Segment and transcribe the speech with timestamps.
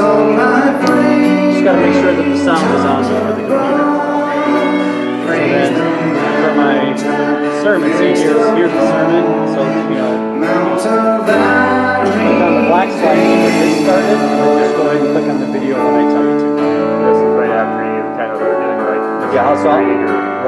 [0.00, 3.44] So my friend, Just got to make sure that the sound is on for the
[3.44, 3.84] computer.
[5.28, 5.76] So then,
[6.40, 6.96] for my
[7.60, 9.24] sermon, see here's, here's the sermon.
[9.52, 9.60] So,
[9.92, 11.28] you know, Mount of
[12.16, 15.36] click on the black slide to get started, or just go ahead and click on
[15.36, 16.48] the video when I tell you to.
[16.48, 19.84] This is right after you kind of are doing like Yeah, so I'll,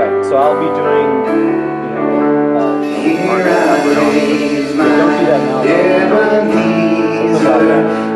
[0.01, 0.17] right.
[0.25, 4.89] So I'll be doing, you know, uh, Here I raise my
[6.33, 6.51] don't
[7.69, 8.12] do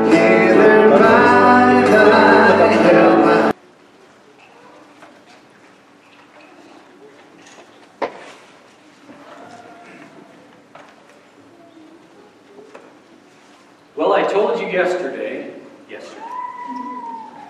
[13.96, 15.54] Well, I told you yesterday,
[15.88, 16.20] yesterday.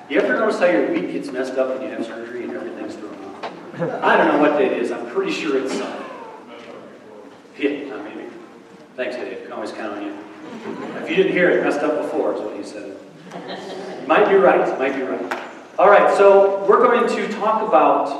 [0.08, 2.94] You ever notice how your week gets messed up when you have surgery and everything's
[2.94, 4.05] thrown off?
[4.05, 4.92] I don't know what that is.
[4.92, 6.06] I'm pretty sure it's something.
[7.58, 8.28] Yeah, maybe.
[8.94, 9.42] Thanks, Dave.
[9.42, 10.25] Can always count on you.
[11.02, 12.96] If you didn't hear it, messed up before is what you said.
[14.06, 14.78] Might be right.
[14.78, 15.42] Might be right.
[15.78, 16.16] All right.
[16.16, 18.11] So we're going to talk about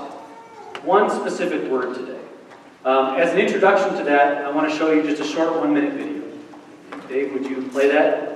[0.85, 2.21] one specific word today.
[2.85, 5.95] Um, as an introduction to that, I want to show you just a short one-minute
[5.95, 6.23] video.
[7.09, 8.36] Dave, would you play that?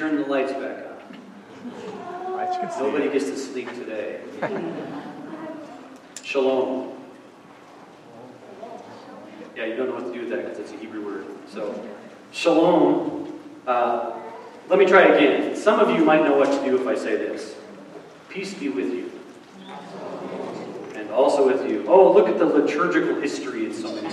[0.00, 2.38] Turn the lights back on?
[2.38, 4.22] I can see Nobody gets to sleep today.
[6.22, 6.94] Shalom.
[9.54, 11.26] Yeah, you don't know what to do with that because it's a Hebrew word.
[11.52, 11.86] So,
[12.32, 13.38] shalom.
[13.66, 14.18] Uh,
[14.70, 15.54] let me try again.
[15.54, 17.54] Some of you might know what to do if I say this.
[18.30, 19.12] Peace be with you.
[20.94, 21.84] And also with you.
[21.86, 24.08] Oh, look at the liturgical history in so many.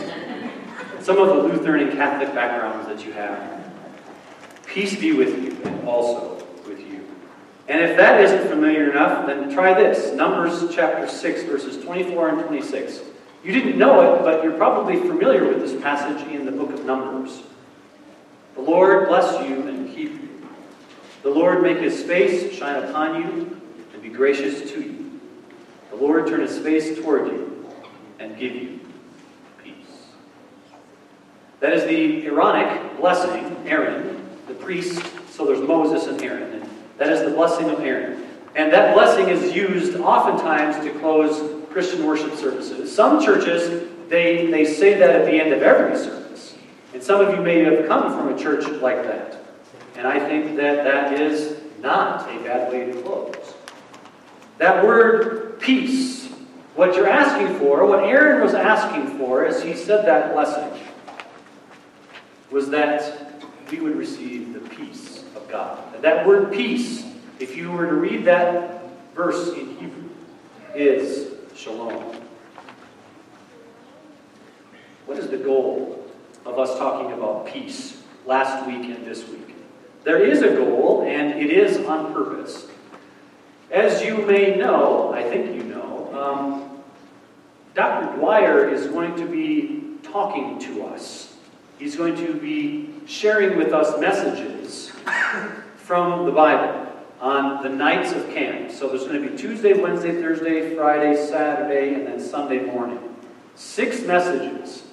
[0.99, 3.66] Some of the Lutheran and Catholic backgrounds that you have.
[4.77, 6.35] Peace be with you and also
[6.67, 7.03] with you.
[7.67, 12.43] And if that isn't familiar enough, then try this Numbers chapter 6, verses 24 and
[12.43, 12.99] 26.
[13.43, 16.85] You didn't know it, but you're probably familiar with this passage in the book of
[16.85, 17.41] Numbers.
[18.53, 20.47] The Lord bless you and keep you.
[21.23, 23.59] The Lord make his face shine upon you
[23.93, 25.19] and be gracious to you.
[25.89, 27.65] The Lord turn his face toward you
[28.19, 28.79] and give you
[29.63, 29.73] peace.
[31.61, 34.16] That is the Aaronic blessing, Aaron,
[34.47, 35.01] the priest.
[35.29, 36.53] So there's Moses and Aaron.
[36.53, 38.25] And that is the blessing of Aaron.
[38.55, 42.93] And that blessing is used oftentimes to close Christian worship services.
[42.93, 46.55] Some churches, they, they say that at the end of every service.
[46.93, 49.37] And some of you may have come from a church like that.
[49.95, 53.53] And I think that that is not a bad way to close.
[54.57, 56.27] That word peace,
[56.75, 60.83] what you're asking for, what Aaron was asking for as he said that blessing,
[62.49, 63.26] was that
[63.71, 65.95] we would receive the peace of God.
[65.95, 67.05] And that word peace,
[67.39, 68.81] if you were to read that
[69.13, 70.09] verse in Hebrew,
[70.75, 72.15] is shalom.
[75.05, 76.05] What is the goal
[76.45, 79.55] of us talking about peace last week and this week?
[80.03, 82.67] There is a goal, and it is on purpose.
[83.71, 86.81] As you may know, I think you know, um,
[87.73, 88.17] Dr.
[88.17, 91.35] Dwyer is going to be talking to us.
[91.77, 94.91] He's going to be sharing with us messages
[95.77, 96.85] from the Bible
[97.19, 98.71] on the nights of camp.
[98.71, 102.99] So there's going to be Tuesday, Wednesday, Thursday, Friday, Saturday, and then Sunday morning.
[103.55, 104.83] Six messages.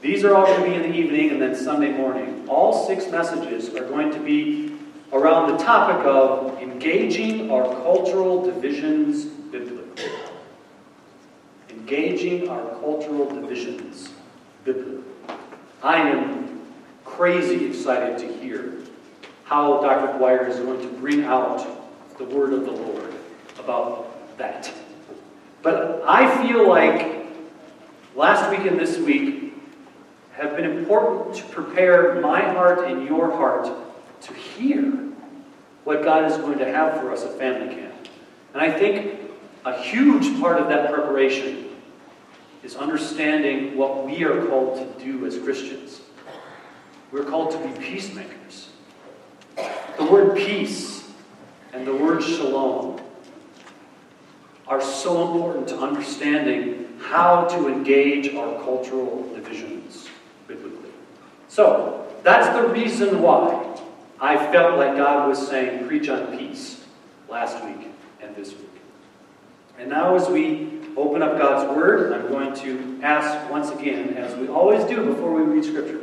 [0.00, 2.46] These are all going to be in the evening and then Sunday morning.
[2.48, 4.76] All six messages are going to be
[5.12, 10.08] around the topic of engaging our cultural divisions biblically.
[11.70, 14.10] Engaging our cultural divisions
[14.64, 15.02] biblically.
[15.82, 16.39] I am
[17.16, 18.78] crazy excited to hear
[19.44, 20.16] how Dr.
[20.18, 21.66] Dwyer is going to bring out
[22.18, 23.14] the word of the Lord
[23.58, 24.72] about that.
[25.62, 27.26] But I feel like
[28.14, 29.54] last week and this week
[30.32, 33.68] have been important to prepare my heart and your heart
[34.22, 34.90] to hear
[35.84, 38.08] what God is going to have for us at family camp.
[38.54, 39.20] And I think
[39.64, 41.68] a huge part of that preparation
[42.62, 45.99] is understanding what we are called to do as Christians.
[47.12, 48.68] We're called to be peacemakers.
[49.98, 51.08] The word peace
[51.72, 53.00] and the word shalom
[54.66, 60.08] are so important to understanding how to engage our cultural divisions
[60.46, 60.90] biblically.
[61.48, 63.66] So, that's the reason why
[64.20, 66.84] I felt like God was saying, preach on peace
[67.28, 67.88] last week
[68.20, 68.66] and this week.
[69.78, 74.36] And now, as we open up God's Word, I'm going to ask once again, as
[74.36, 76.02] we always do before we read Scripture,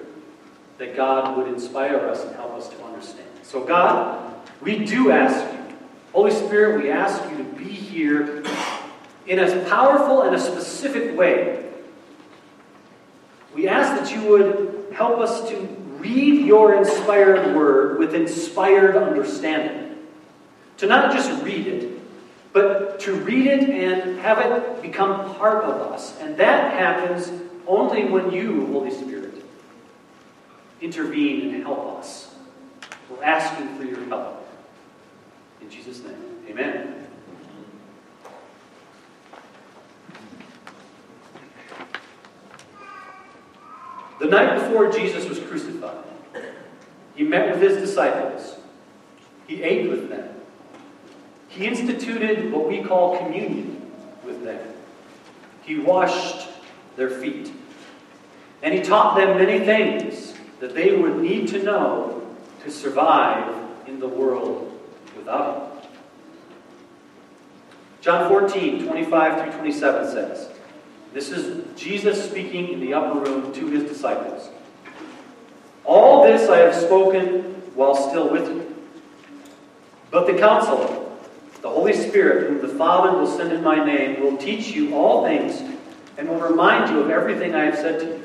[0.78, 3.28] that God would inspire us and help us to understand.
[3.44, 5.76] So, God, we do ask you,
[6.14, 8.44] Holy Spirit, we ask you to be here
[9.26, 11.70] in a powerful and a specific way.
[13.54, 15.56] We ask that you would help us to
[16.00, 19.98] read your inspired word with inspired understanding.
[20.78, 22.00] To not just read it,
[22.54, 26.20] but to read it and have it become part of us.
[26.20, 27.32] And that happens
[27.66, 29.17] only when you, Holy Spirit,
[30.82, 32.36] intervene and help us.
[33.10, 34.48] We're asking for your help.
[35.62, 36.16] In Jesus' name,
[36.48, 37.08] amen.
[44.20, 46.04] The night before Jesus was crucified,
[47.16, 48.56] he met with his disciples.
[49.48, 50.30] He ate with them.
[51.48, 53.92] He instituted what we call communion
[54.24, 54.60] with them.
[55.64, 56.48] He washed
[56.96, 57.52] their feet.
[58.62, 62.24] And he taught them many things that they would need to know
[62.64, 63.56] to survive
[63.88, 64.80] in the world
[65.16, 65.90] without him.
[68.02, 70.50] John 14, 25 through 27 says,
[71.14, 74.50] This is Jesus speaking in the upper room to his disciples.
[75.84, 77.42] All this I have spoken
[77.76, 78.76] while still with you.
[80.10, 81.06] But the counselor,
[81.62, 85.26] the Holy Spirit, whom the Father will send in my name, will teach you all
[85.26, 85.62] things
[86.18, 88.24] and will remind you of everything I have said to you.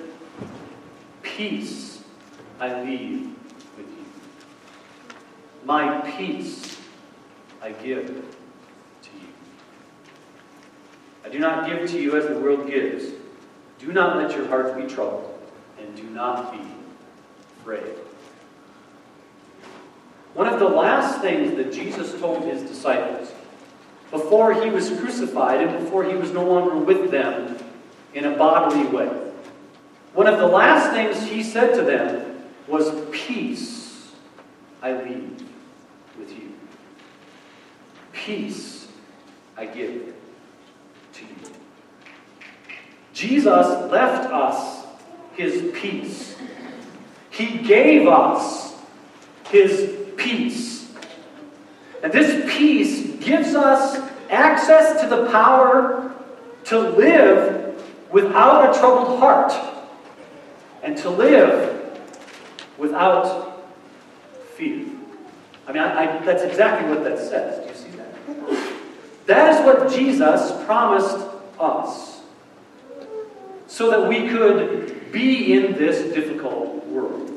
[1.22, 1.91] Peace
[2.60, 3.34] I leave
[3.76, 4.04] with you.
[5.64, 6.78] My peace
[7.62, 9.28] I give to you.
[11.24, 13.12] I do not give to you as the world gives.
[13.78, 15.38] Do not let your hearts be troubled,
[15.78, 16.60] and do not be
[17.60, 17.94] afraid.
[20.34, 23.32] One of the last things that Jesus told his disciples
[24.10, 27.58] before he was crucified and before he was no longer with them
[28.14, 29.08] in a bodily way,
[30.14, 32.21] one of the last things he said to them
[32.72, 34.10] was, Peace
[34.80, 35.46] I leave
[36.18, 36.54] with you.
[38.12, 38.88] Peace
[39.56, 40.14] I give
[41.12, 41.36] to you.
[43.12, 44.86] Jesus left us
[45.34, 46.34] his peace.
[47.30, 48.74] He gave us
[49.50, 50.90] his peace.
[52.02, 56.12] And this peace gives us access to the power
[56.64, 59.52] to live without a troubled heart
[60.82, 61.81] and to live
[62.82, 63.64] without
[64.56, 64.84] fear.
[65.66, 67.62] I mean, I, I, that's exactly what that says.
[67.62, 68.72] Do you see that?
[69.26, 71.24] That is what Jesus promised
[71.60, 72.20] us
[73.68, 77.30] so that we could be in this difficult world.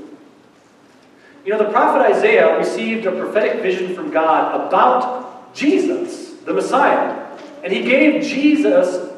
[1.45, 7.23] You know, the prophet Isaiah received a prophetic vision from God about Jesus, the Messiah.
[7.63, 9.11] And he gave Jesus,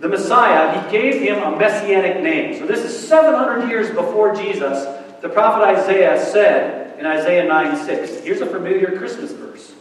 [0.00, 2.58] the Messiah, he gave him a messianic name.
[2.58, 4.97] So this is 700 years before Jesus.
[5.20, 9.74] The prophet Isaiah said in Isaiah 9 6, here's a familiar Christmas verse.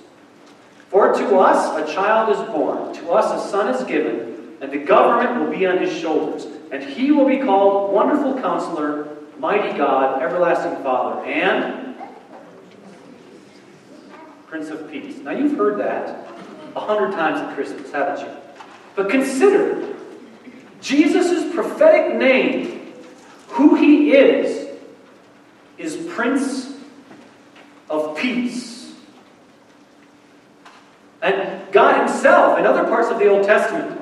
[0.89, 4.77] For to us a child is born, to us a son is given, and the
[4.77, 6.47] government will be on his shoulders.
[6.71, 11.95] And he will be called Wonderful Counselor, Mighty God, Everlasting Father, and
[14.47, 15.17] Prince of Peace.
[15.17, 16.27] Now you've heard that
[16.75, 18.33] a hundred times at Christmas, haven't you?
[18.95, 19.95] But consider
[20.81, 22.93] Jesus' prophetic name,
[23.49, 24.56] who he is, is
[26.17, 26.73] Prince
[27.91, 28.95] of Peace.
[31.21, 34.01] And God himself, in other parts of the Old Testament,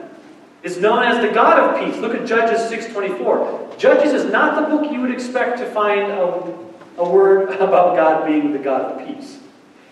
[0.64, 2.00] is known as the God of peace.
[2.00, 3.78] Look at Judges 6.24.
[3.78, 6.58] Judges is not the book you would expect to find a,
[6.98, 9.40] a word about God being the God of peace.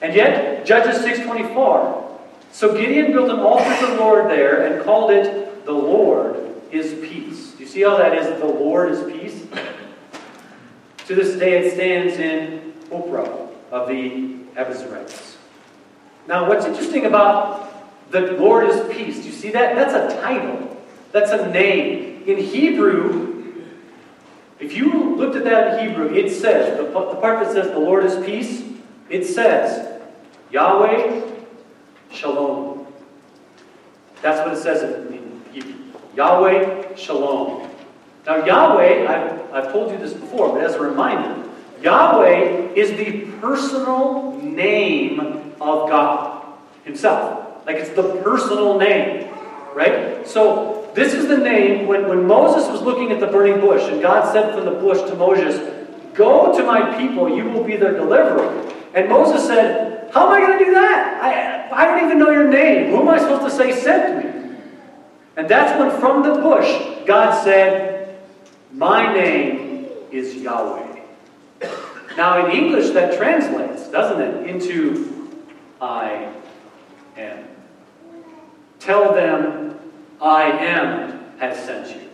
[0.01, 2.19] And yet, Judges 6.24.
[2.53, 6.37] So Gideon built an altar to the Lord there and called it, The Lord
[6.71, 7.51] is Peace.
[7.51, 9.45] Do you see how that is, The Lord is Peace?
[11.07, 15.35] To this day it stands in Ophrah of the Abiezrites.
[16.27, 19.17] Now, what's interesting about The Lord is peace.
[19.17, 19.75] Do you see that?
[19.75, 20.77] That's a title.
[21.11, 22.23] That's a name.
[22.27, 23.65] In Hebrew,
[24.59, 27.79] if you looked at that in Hebrew, it says, the, the part that says the
[27.79, 28.63] Lord is peace,
[29.09, 30.01] it says,
[30.51, 31.21] Yahweh
[32.11, 32.85] Shalom.
[34.21, 35.73] That's what it says in Hebrew.
[36.15, 37.67] Yahweh Shalom.
[38.25, 41.49] Now, Yahweh, I've, I've told you this before, but as a reminder,
[41.81, 45.19] Yahweh is the personal name
[45.59, 46.45] of God
[46.85, 47.65] Himself.
[47.65, 49.29] Like it's the personal name,
[49.73, 50.25] right?
[50.27, 54.01] So, this is the name when, when Moses was looking at the burning bush, and
[54.01, 55.57] God said from the bush to Moses,
[56.13, 58.71] Go to my people, you will be their deliverer.
[58.93, 61.23] And Moses said, How am I going to do that?
[61.73, 62.91] I, I don't even know your name.
[62.91, 64.55] Who am I supposed to say sent me?
[65.35, 67.92] And that's when from the bush, God said,
[68.73, 71.01] My name is Yahweh.
[72.17, 75.29] Now, in English, that translates, doesn't it, into
[75.79, 76.33] I
[77.15, 77.45] am.
[78.79, 79.79] Tell them
[80.19, 82.09] I am has sent you.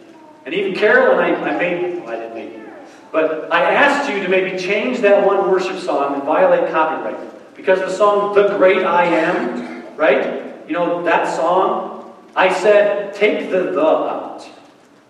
[0.45, 2.69] And even Carolyn, I, I made, well, I didn't make you,
[3.11, 7.55] but I asked you to maybe change that one worship song and violate copyright.
[7.55, 10.67] Because the song The Great I Am, right?
[10.67, 14.18] You know, that song, I said, take the the out.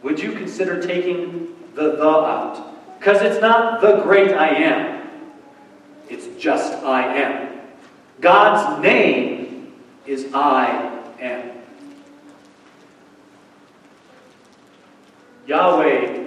[0.03, 2.99] Would you consider taking the the out?
[2.99, 5.09] Because it's not the great I am,
[6.09, 7.59] it's just I am.
[8.19, 9.73] God's name
[10.05, 11.51] is I am.
[15.47, 16.19] Yahweh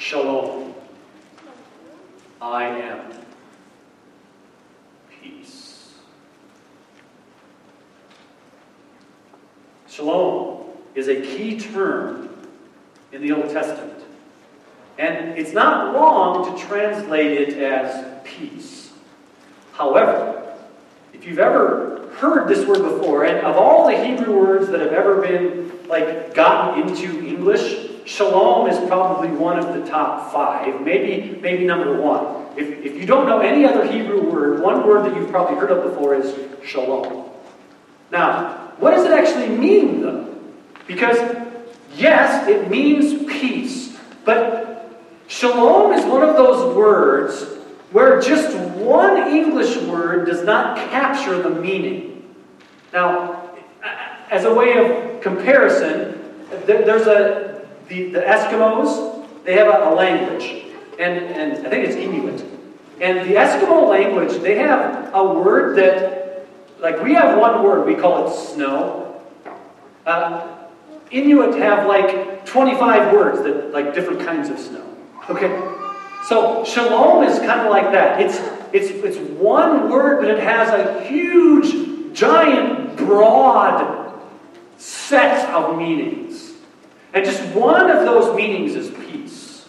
[0.00, 0.72] Shalom.
[2.40, 3.12] I am
[5.20, 5.92] peace.
[9.86, 12.29] Shalom is a key term
[13.12, 14.02] in the Old Testament.
[14.98, 18.92] And it's not wrong to translate it as peace.
[19.72, 20.54] However,
[21.14, 24.92] if you've ever heard this word before, and of all the Hebrew words that have
[24.92, 31.38] ever been like gotten into English, shalom is probably one of the top five, maybe
[31.40, 32.46] maybe number one.
[32.56, 35.70] If, if you don't know any other Hebrew word, one word that you've probably heard
[35.70, 37.30] of before is shalom.
[38.10, 40.34] Now, what does it actually mean though?
[40.86, 41.18] Because
[42.00, 44.70] yes, it means peace, but
[45.28, 47.44] Shalom is one of those words
[47.92, 52.34] where just one English word does not capture the meaning.
[52.92, 53.50] Now,
[54.30, 56.34] as a way of comparison,
[56.66, 57.50] there's a
[57.90, 60.64] the, the Eskimos, they have a, a language,
[60.98, 62.44] and, and I think it's Inuit.
[63.00, 66.46] And the Eskimo language, they have a word that,
[66.80, 69.20] like we have one word, we call it snow.
[70.06, 70.59] Uh,
[71.10, 74.84] Inuit have like 25 words that like different kinds of snow.
[75.28, 75.48] Okay?
[76.28, 78.20] So shalom is kind of like that.
[78.20, 78.38] It's
[78.72, 84.20] it's it's one word, but it has a huge, giant, broad
[84.76, 86.52] set of meanings.
[87.12, 89.66] And just one of those meanings is peace.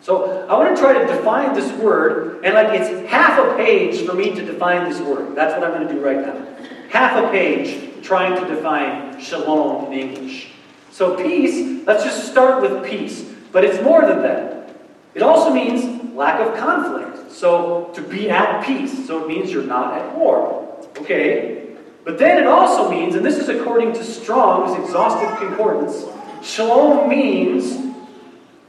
[0.00, 4.06] So I want to try to define this word, and like it's half a page
[4.06, 5.34] for me to define this word.
[5.34, 6.68] That's what I'm going to do right now.
[6.88, 10.53] Half a page trying to define shalom in English.
[10.94, 13.28] So peace, let's just start with peace.
[13.50, 14.76] But it's more than that.
[15.12, 17.32] It also means lack of conflict.
[17.32, 19.04] So to be at peace.
[19.04, 20.86] So it means you're not at war.
[20.98, 21.74] Okay?
[22.04, 26.04] But then it also means, and this is according to Strong's exhaustive concordance,
[26.44, 27.92] shalom means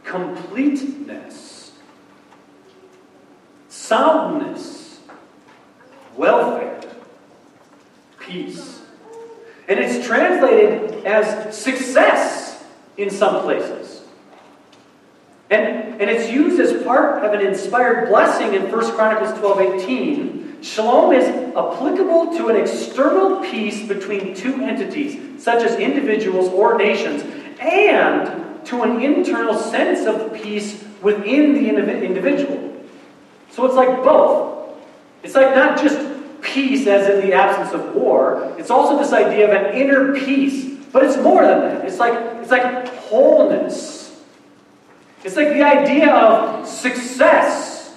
[0.03, 1.74] completeness,
[3.70, 5.00] soundness,
[6.17, 6.82] welfare,
[8.20, 8.82] peace.
[9.67, 12.63] And it's translated as success
[12.98, 14.03] in some places.
[15.50, 20.62] And, and it's used as part of an inspired blessing in 1 Chronicles 12 18.
[20.62, 27.24] Shalom is applicable to an external peace between two entities, such as individuals or nations,
[27.60, 32.74] and to an internal sense of peace within the individual.
[33.51, 34.75] So it's like both.
[35.24, 36.14] It's like not just
[36.56, 40.74] peace as in the absence of war, it's also this idea of an inner peace.
[40.92, 41.86] But it's more than that.
[41.86, 43.96] It's like, it's like wholeness
[45.26, 47.96] it's like the idea of success.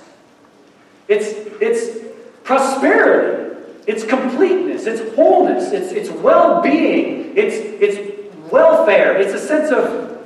[1.09, 1.29] It's,
[1.61, 1.99] it's
[2.43, 3.55] prosperity.
[3.87, 4.87] It's completeness.
[4.87, 5.71] It's wholeness.
[5.73, 7.37] It's, it's well being.
[7.37, 9.19] It's, it's welfare.
[9.19, 10.19] It's a sense of,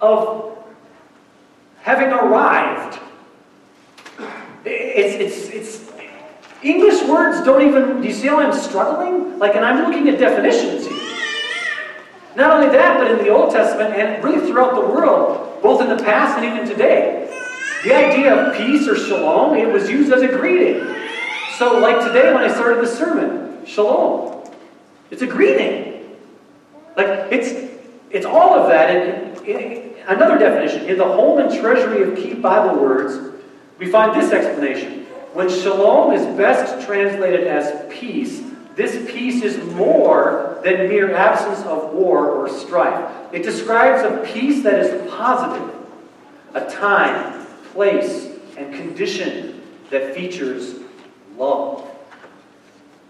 [0.00, 0.56] of
[1.80, 3.00] having arrived.
[4.64, 5.81] It's, it's, it's,
[6.62, 9.38] English words don't even, do you see how I'm struggling?
[9.38, 10.98] Like, and I'm looking at definitions here.
[12.36, 15.88] Not only that, but in the Old Testament and really throughout the world, both in
[15.88, 17.28] the past and even today,
[17.84, 20.96] the idea of peace or shalom, it was used as a greeting.
[21.58, 24.48] So, like today when I started the sermon, shalom.
[25.10, 26.16] It's a greeting.
[26.96, 27.70] Like it's
[28.10, 28.90] it's all of that.
[28.90, 29.36] And
[30.06, 33.36] another definition in the Holman Treasury of Key Bible Words,
[33.78, 38.42] we find this explanation: when shalom is best translated as peace,
[38.74, 43.10] this peace is more than mere absence of war or strife.
[43.32, 45.74] It describes a peace that is positive,
[46.54, 50.80] a time, place, and condition that features
[51.36, 51.90] love,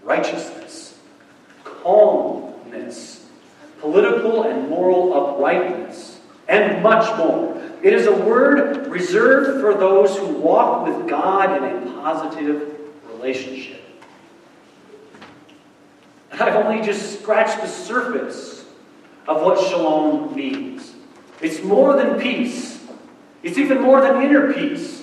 [0.02, 0.98] righteousness,
[1.64, 3.26] calmness,
[3.80, 6.11] political and moral uprightness,
[6.48, 7.60] and much more.
[7.82, 13.82] It is a word reserved for those who walk with God in a positive relationship.
[16.32, 18.64] I've only just scratched the surface
[19.28, 20.94] of what shalom means.
[21.40, 22.84] It's more than peace,
[23.42, 25.02] it's even more than inner peace.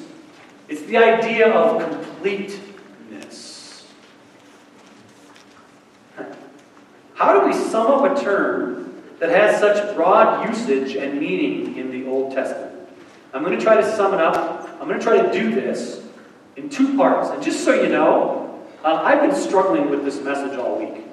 [0.67, 3.87] It's the idea of completeness.
[7.15, 11.91] How do we sum up a term that has such broad usage and meaning in
[11.91, 12.75] the Old Testament?
[13.33, 14.69] I'm going to try to sum it up.
[14.81, 16.01] I'm going to try to do this
[16.55, 17.29] in two parts.
[17.29, 21.03] And just so you know, uh, I've been struggling with this message all week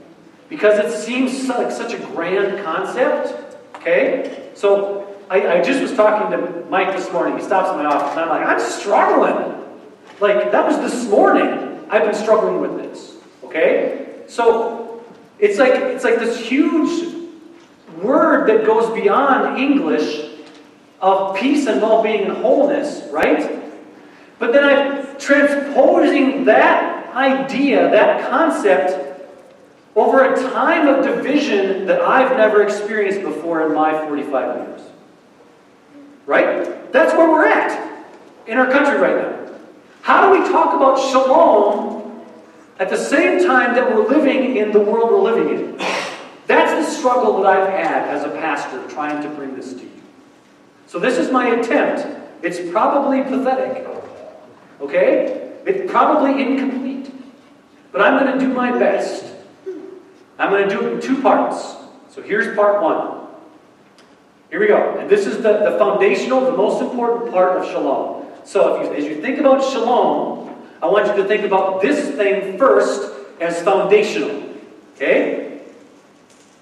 [0.48, 3.56] because it seems like such a grand concept.
[3.76, 4.50] Okay?
[4.54, 7.36] So I, I, just was talking to Mike this morning.
[7.36, 9.54] He stops in my office, and I'm like, I'm struggling.
[10.20, 11.84] Like, that was this morning.
[11.90, 13.16] I've been struggling with this.
[13.44, 14.22] Okay?
[14.28, 15.04] So
[15.38, 17.15] it's like it's like this huge
[18.02, 20.30] word that goes beyond English
[21.00, 23.62] of peace and well-being and wholeness, right?
[24.38, 29.02] But then I'm transposing that idea, that concept
[29.94, 34.80] over a time of division that I've never experienced before in my 45 years.
[36.26, 36.92] Right?
[36.92, 38.04] That's where we're at
[38.46, 39.54] in our country right now.
[40.02, 42.22] How do we talk about shalom
[42.78, 46.05] at the same time that we're living in the world we're living in?
[46.46, 49.90] That's the struggle that I've had as a pastor trying to bring this to you.
[50.86, 52.06] So, this is my attempt.
[52.42, 53.86] It's probably pathetic.
[54.80, 55.52] Okay?
[55.64, 57.12] It's probably incomplete.
[57.92, 59.24] But I'm going to do my best.
[60.38, 61.76] I'm going to do it in two parts.
[62.10, 63.26] So here's part one.
[64.50, 64.98] Here we go.
[64.98, 68.26] And this is the, the foundational, the most important part of shalom.
[68.44, 72.14] So if you, as you think about shalom, I want you to think about this
[72.14, 74.54] thing first as foundational.
[74.94, 75.45] Okay?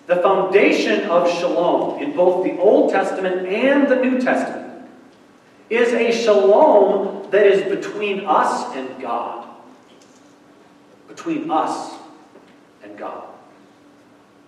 [0.07, 4.87] The foundation of shalom in both the Old Testament and the New Testament
[5.71, 9.49] is a shalom that is between us and God.
[11.09, 11.95] Between us
[12.83, 13.29] and God.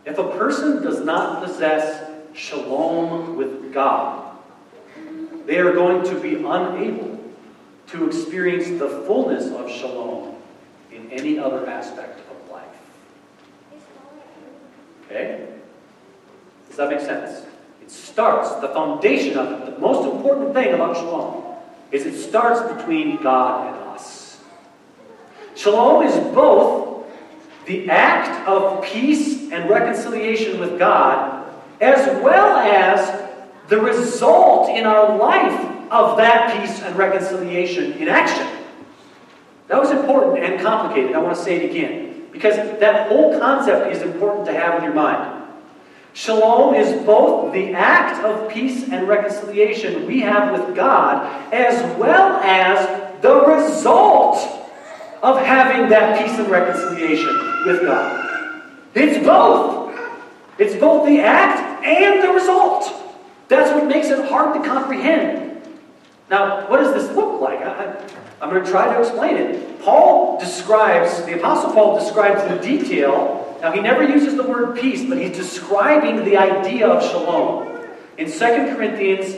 [0.04, 4.36] If a person does not possess shalom with God,
[5.46, 7.18] they are going to be unable
[7.88, 10.36] to experience the fullness of shalom
[10.92, 12.25] in any other aspect.
[15.06, 15.46] Okay?
[16.68, 17.46] Does that make sense?
[17.80, 21.44] It starts, the foundation of it, the most important thing about shalom
[21.92, 24.40] is it starts between God and us.
[25.54, 27.06] Shalom is both
[27.66, 31.48] the act of peace and reconciliation with God,
[31.80, 33.30] as well as
[33.68, 38.46] the result in our life of that peace and reconciliation in action.
[39.68, 41.14] That was important and complicated.
[41.14, 44.84] I want to say it again because that whole concept is important to have in
[44.84, 45.42] your mind.
[46.12, 52.36] Shalom is both the act of peace and reconciliation we have with God, as well
[52.42, 54.36] as the result
[55.22, 58.52] of having that peace and reconciliation with God.
[58.94, 59.98] It's both.
[60.58, 62.92] It's both the act and the result.
[63.48, 65.55] That's what makes it hard to comprehend.
[66.30, 67.60] Now, what does this look like?
[67.60, 67.96] I,
[68.40, 69.80] am going to try to explain it.
[69.82, 73.58] Paul describes, the Apostle Paul describes the detail.
[73.62, 77.86] Now, he never uses the word peace, but he's describing the idea of shalom.
[78.18, 78.38] In 2
[78.74, 79.36] Corinthians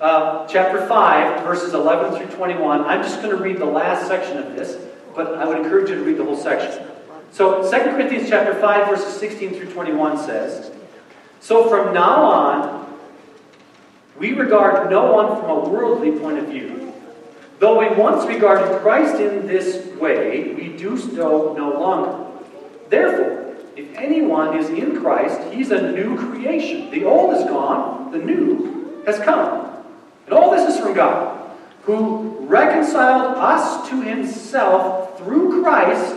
[0.00, 4.38] uh, chapter 5, verses 11 through 21, I'm just going to read the last section
[4.38, 4.76] of this
[5.18, 6.86] but I would encourage you to read the whole section.
[7.32, 10.70] So 2 Corinthians chapter 5, verses 16 through 21 says,
[11.40, 12.87] So from now on,
[14.18, 16.92] we regard no one from a worldly point of view.
[17.58, 22.26] Though we once regarded Christ in this way, we do so no longer.
[22.88, 26.90] Therefore, if anyone is in Christ, he's a new creation.
[26.90, 29.84] The old is gone, the new has come.
[30.26, 31.50] And all this is from God
[31.82, 36.16] who reconciled us to himself through Christ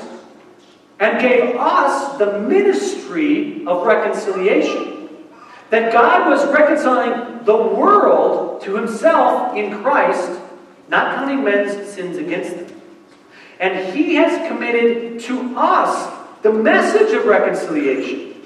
[1.00, 4.91] and gave us the ministry of reconciliation.
[5.72, 10.40] That God was reconciling the world to himself in Christ,
[10.90, 12.82] not counting men's sins against them.
[13.60, 18.42] And he has committed to us the message of reconciliation.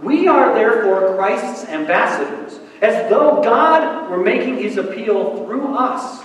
[0.00, 6.22] We are therefore Christ's ambassadors, as though God were making his appeal through us.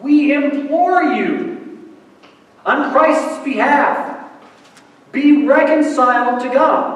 [0.00, 1.96] We implore you,
[2.64, 4.30] on Christ's behalf,
[5.10, 6.93] be reconciled to God.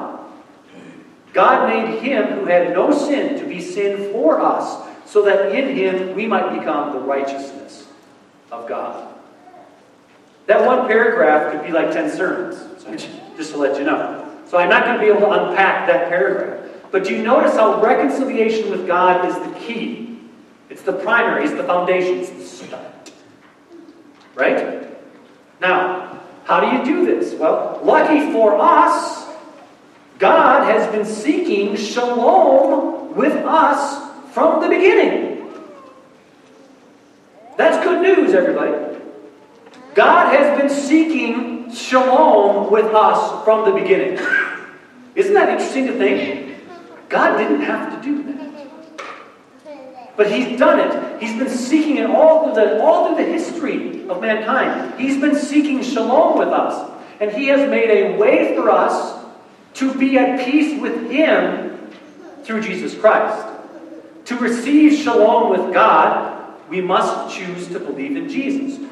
[1.33, 5.75] God made him who had no sin to be sin for us, so that in
[5.75, 7.87] him we might become the righteousness
[8.51, 9.13] of God.
[10.47, 12.83] That one paragraph could be like 10 sermons,
[13.37, 14.25] just to let you know.
[14.47, 16.71] So I'm not going to be able to unpack that paragraph.
[16.91, 20.19] But do you notice how reconciliation with God is the key?
[20.71, 23.11] It's the primary, it's the foundation, it's the start.
[24.33, 24.87] Right?
[25.61, 27.35] Now, how do you do this?
[27.35, 29.28] Well, lucky for us,
[30.19, 35.49] God has been seeking shalom with us from the beginning.
[37.57, 38.99] That's good news, everybody.
[39.95, 44.19] God has been seeking shalom with us from the beginning.
[45.15, 46.57] Isn't that interesting to think?
[47.07, 48.39] God didn't have to do that.
[50.17, 51.21] But He's done it.
[51.21, 54.99] He's been seeking it all through the, all through the history of mankind.
[54.99, 56.91] He's been seeking shalom with us.
[57.21, 59.18] And He has made a way for us
[59.79, 61.89] to be at peace with Him
[62.43, 63.47] through Jesus Christ.
[64.25, 68.85] To receive shalom with God, we must choose to believe in Jesus.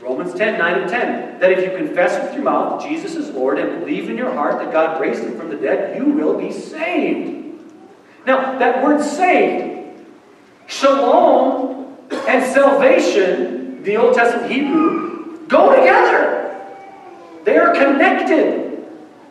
[0.00, 1.40] Romans 10, 9 and 10.
[1.40, 4.58] That if you confess with your mouth Jesus is Lord and believe in your heart
[4.58, 7.60] that God raised him from the dead, you will be saved.
[8.26, 10.00] Now, that word saved,
[10.66, 16.66] shalom and salvation, the Old Testament Hebrew, go together.
[17.44, 18.69] They are connected.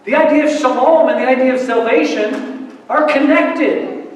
[0.10, 4.08] The idea of shalom and the idea of salvation are connected.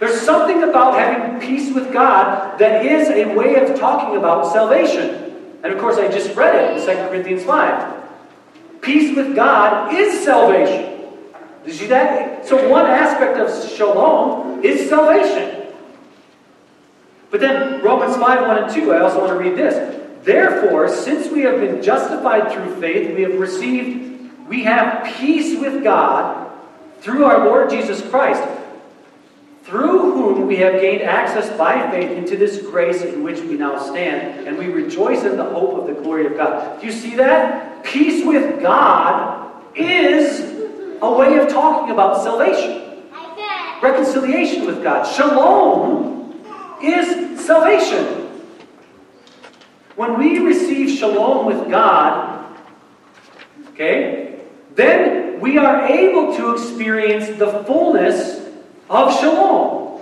[0.00, 5.36] There's something about having peace with God that is a way of talking about salvation.
[5.62, 8.80] And of course, I just read it in 2 Corinthians 5.
[8.80, 11.12] Peace with God is salvation.
[11.62, 12.46] Did you see that?
[12.46, 15.74] So, one aspect of shalom is salvation.
[17.30, 19.94] But then, Romans 5 1 and 2, I also want to read this.
[20.24, 24.07] Therefore, since we have been justified through faith, we have received,
[24.48, 26.50] we have peace with God
[27.00, 28.42] through our Lord Jesus Christ
[29.68, 33.78] through whom we have gained access by faith into this grace in which we now
[33.78, 36.80] stand, and we rejoice in the hope of the glory of God.
[36.80, 37.84] Do you see that?
[37.84, 40.40] Peace with God is
[41.02, 43.04] a way of talking about salvation,
[43.82, 45.04] reconciliation with God.
[45.04, 46.42] Shalom
[46.82, 48.26] is salvation.
[49.96, 52.56] When we receive shalom with God,
[53.72, 54.27] okay,
[54.78, 58.46] then we are able to experience the fullness
[58.88, 60.00] of shalom.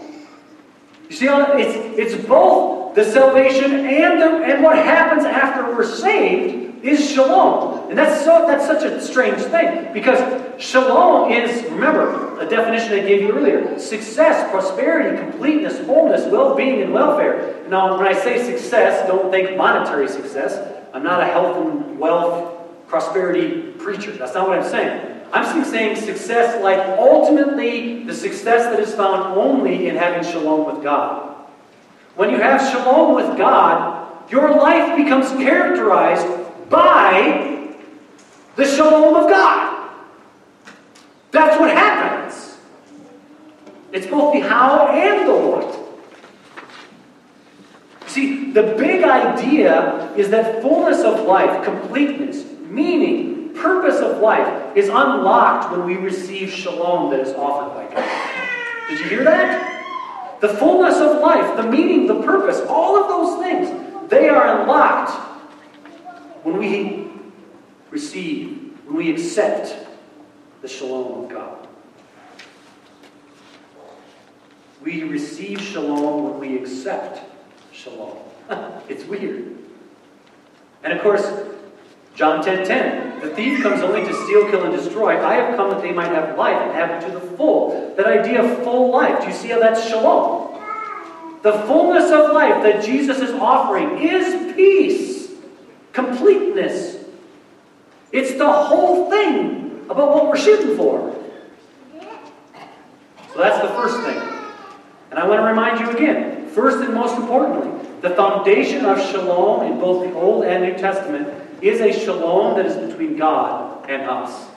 [1.08, 5.86] You see, uh, it's, it's both the salvation and, the, and what happens after we're
[5.86, 7.88] saved is shalom.
[7.88, 10.20] And that's, so, that's such a strange thing because
[10.62, 16.82] shalom is, remember, a definition I gave you earlier success, prosperity, completeness, wholeness, well being,
[16.82, 17.64] and welfare.
[17.70, 20.84] Now, when I say success, don't think monetary success.
[20.92, 22.55] I'm not a health and wealth,
[22.88, 24.12] prosperity preacher.
[24.12, 25.16] That's not what I'm saying.
[25.32, 30.82] I'm saying success like ultimately the success that is found only in having shalom with
[30.82, 31.34] God.
[32.14, 36.26] When you have shalom with God, your life becomes characterized
[36.70, 37.74] by
[38.56, 39.90] the shalom of God.
[41.30, 42.56] That's what happens.
[43.92, 45.86] It's both the how and the what.
[48.08, 54.88] See, the big idea is that fullness of life, completeness, meaning, purpose of life is
[54.88, 58.88] unlocked when we receive shalom that is offered by God.
[58.88, 60.38] Did you hear that?
[60.40, 65.10] The fullness of life, the meaning, the purpose, all of those things, they are unlocked
[66.44, 67.08] when we
[67.90, 69.74] receive, when we accept
[70.62, 71.66] the shalom of God.
[74.82, 77.20] We receive shalom when we accept
[77.72, 78.18] shalom.
[78.88, 79.56] it's weird.
[80.84, 81.26] And of course,
[82.16, 83.20] John 10 10.
[83.20, 85.22] The thief comes only to steal, kill, and destroy.
[85.22, 87.94] I have come that they might have life and have it to the full.
[87.96, 89.20] That idea of full life.
[89.20, 90.58] Do you see how that's shalom?
[91.42, 95.30] The fullness of life that Jesus is offering is peace,
[95.92, 97.04] completeness.
[98.12, 101.12] It's the whole thing about what we're shooting for.
[103.34, 104.18] So that's the first thing.
[105.10, 109.70] And I want to remind you again, first and most importantly, the foundation of shalom
[109.70, 114.02] in both the Old and New Testament is a shalom that is between God and
[114.02, 114.48] us.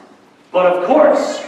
[0.51, 1.43] But of course,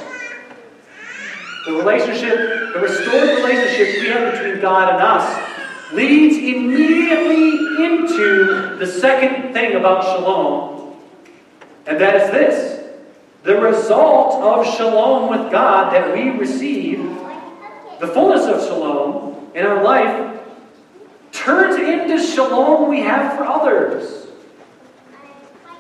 [1.66, 7.52] the relationship, the restored relationship we have between God and us, leads immediately
[7.84, 10.96] into the second thing about shalom,
[11.86, 12.78] and that is this
[13.44, 17.00] the result of shalom with God that we receive,
[18.00, 20.40] the fullness of shalom in our life,
[21.32, 24.28] turns into shalom we have for others.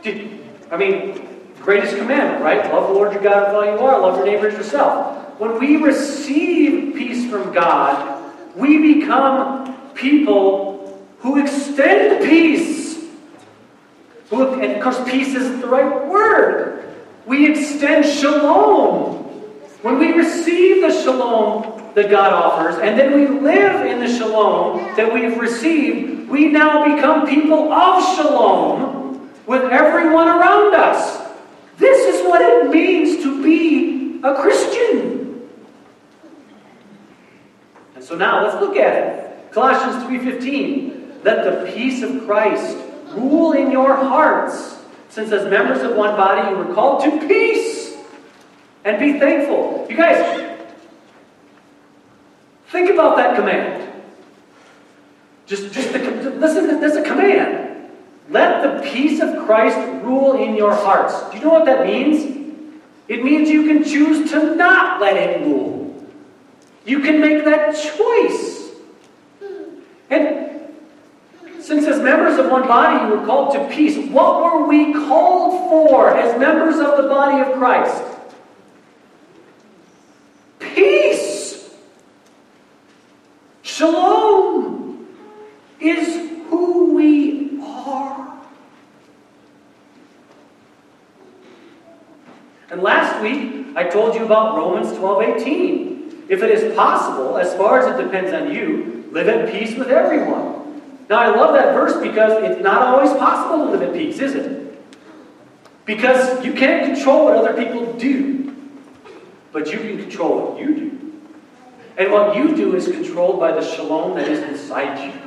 [0.04, 1.28] I mean,
[1.62, 2.72] greatest commandment, right?
[2.72, 5.40] Love the Lord your God with all you are, love your neighbor as yourself.
[5.40, 13.00] When we receive peace from God, we become people who extend peace.
[14.30, 16.96] Who, and of course, peace isn't the right word.
[17.26, 19.18] We extend shalom.
[19.82, 24.96] When we receive the shalom that God offers, and then we live in the shalom
[24.96, 29.01] that we've received, we now become people of shalom
[29.46, 31.30] with everyone around us.
[31.78, 35.50] This is what it means to be a Christian.
[37.96, 39.52] And so now let's look at it.
[39.52, 41.22] Colossians 3:15.
[41.24, 42.78] Let the peace of Christ
[43.14, 44.78] rule in your hearts,
[45.10, 47.96] since as members of one body you were called to peace.
[48.84, 49.86] And be thankful.
[49.88, 50.58] You guys,
[52.70, 53.92] think about that command.
[55.46, 56.00] Just, just the,
[56.40, 57.61] listen, there's a command.
[58.30, 61.30] Let the peace of Christ rule in your hearts.
[61.32, 62.38] Do you know what that means?
[63.08, 66.06] It means you can choose to not let it rule.
[66.86, 68.70] You can make that choice.
[70.10, 70.52] And
[71.60, 75.70] since as members of one body you were called to peace, what were we called
[75.70, 78.04] for as members of the body of Christ?
[80.60, 81.70] Peace.
[83.62, 84.81] Shalom
[85.82, 88.40] is who we are.
[92.70, 96.26] And last week, I told you about Romans 12 18.
[96.30, 99.90] If it is possible, as far as it depends on you, live at peace with
[99.90, 100.82] everyone.
[101.10, 104.36] Now, I love that verse because it's not always possible to live at peace, is
[104.36, 104.62] it?
[105.86, 108.56] Because you can't control what other people do,
[109.52, 111.22] but you can control what you do.
[111.98, 115.21] And what you do is controlled by the shalom that is inside you.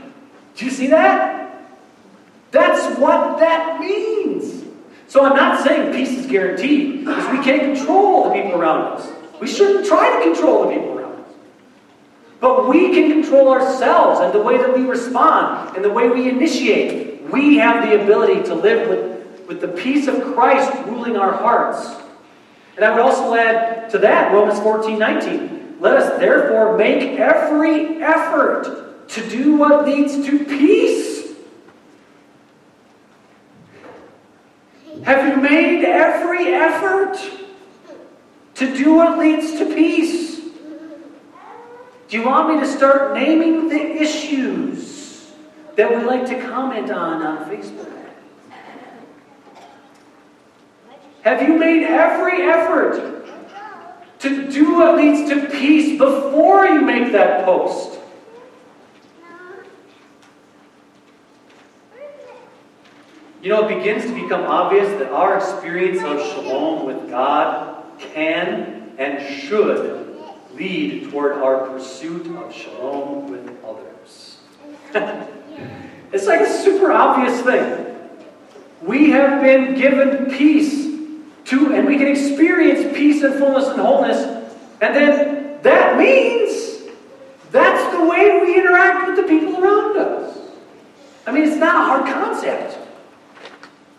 [0.56, 1.44] Do you see that?
[2.50, 4.64] That's what that means.
[5.08, 9.12] So I'm not saying peace is guaranteed, because we can't control the people around us.
[9.40, 11.32] We shouldn't try to control the people around us.
[12.40, 16.28] But we can control ourselves and the way that we respond and the way we
[16.28, 17.22] initiate.
[17.30, 22.00] We have the ability to live with, with the peace of Christ ruling our hearts.
[22.76, 25.76] And I would also add to that Romans 14 19.
[25.80, 31.34] Let us therefore make every effort to do what leads to peace.
[35.04, 37.18] Have you made every effort
[38.54, 40.40] to do what leads to peace?
[42.08, 45.32] Do you want me to start naming the issues
[45.76, 47.90] that we like to comment on on Facebook?
[51.22, 53.26] Have you made every effort
[54.20, 57.98] to do what leads to peace before you make that post?
[63.44, 68.90] You know, it begins to become obvious that our experience of shalom with God can
[68.96, 70.18] and should
[70.54, 74.38] lead toward our pursuit of shalom with others.
[76.10, 77.94] it's like a super obvious thing.
[78.80, 80.86] We have been given peace
[81.44, 84.22] to, and we can experience peace and fullness and wholeness,
[84.80, 86.80] and then that means
[87.50, 90.38] that's the way we interact with the people around us.
[91.26, 92.78] I mean, it's not a hard concept.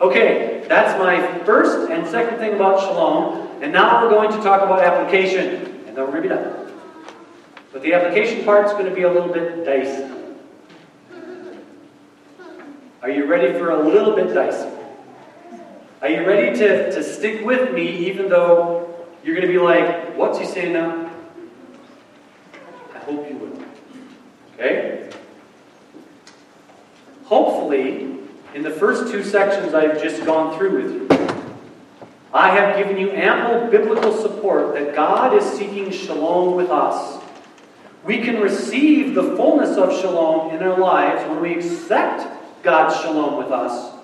[0.00, 3.62] Okay, that's my first and second thing about shalom.
[3.62, 6.72] And now we're going to talk about application, and then we're going to be done.
[7.72, 10.12] But the application part is going to be a little bit dicey.
[13.02, 14.68] Are you ready for a little bit dicey?
[16.02, 20.16] Are you ready to, to stick with me even though you're going to be like,
[20.16, 21.10] what's he saying now?
[22.94, 23.62] I hope you will.
[24.54, 25.10] Okay?
[27.24, 28.15] Hopefully,
[28.56, 31.46] in the first two sections I've just gone through with you,
[32.32, 37.22] I have given you ample biblical support that God is seeking shalom with us.
[38.02, 42.26] We can receive the fullness of shalom in our lives when we accept
[42.62, 43.94] God's shalom with us.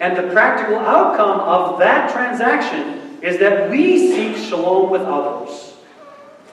[0.00, 5.74] And the practical outcome of that transaction is that we seek shalom with others.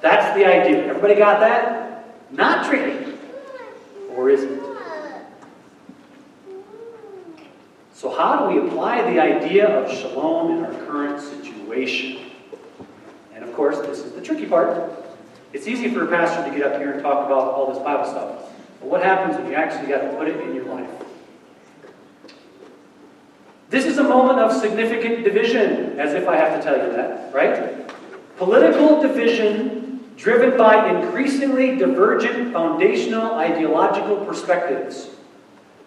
[0.02, 0.88] That's the idea.
[0.88, 2.06] Everybody got that?
[2.34, 3.14] Not tricky.
[4.14, 4.79] Or is it?
[8.00, 12.32] So, how do we apply the idea of shalom in our current situation?
[13.36, 14.90] And of course, this is the tricky part.
[15.52, 18.06] It's easy for a pastor to get up here and talk about all this Bible
[18.06, 18.54] stuff.
[18.80, 20.90] But what happens when you actually got to put it in your life?
[23.70, 27.34] This is a moment of significant division, as if I have to tell you that,
[27.34, 27.86] right?
[28.38, 35.10] Political division driven by increasingly divergent foundational ideological perspectives.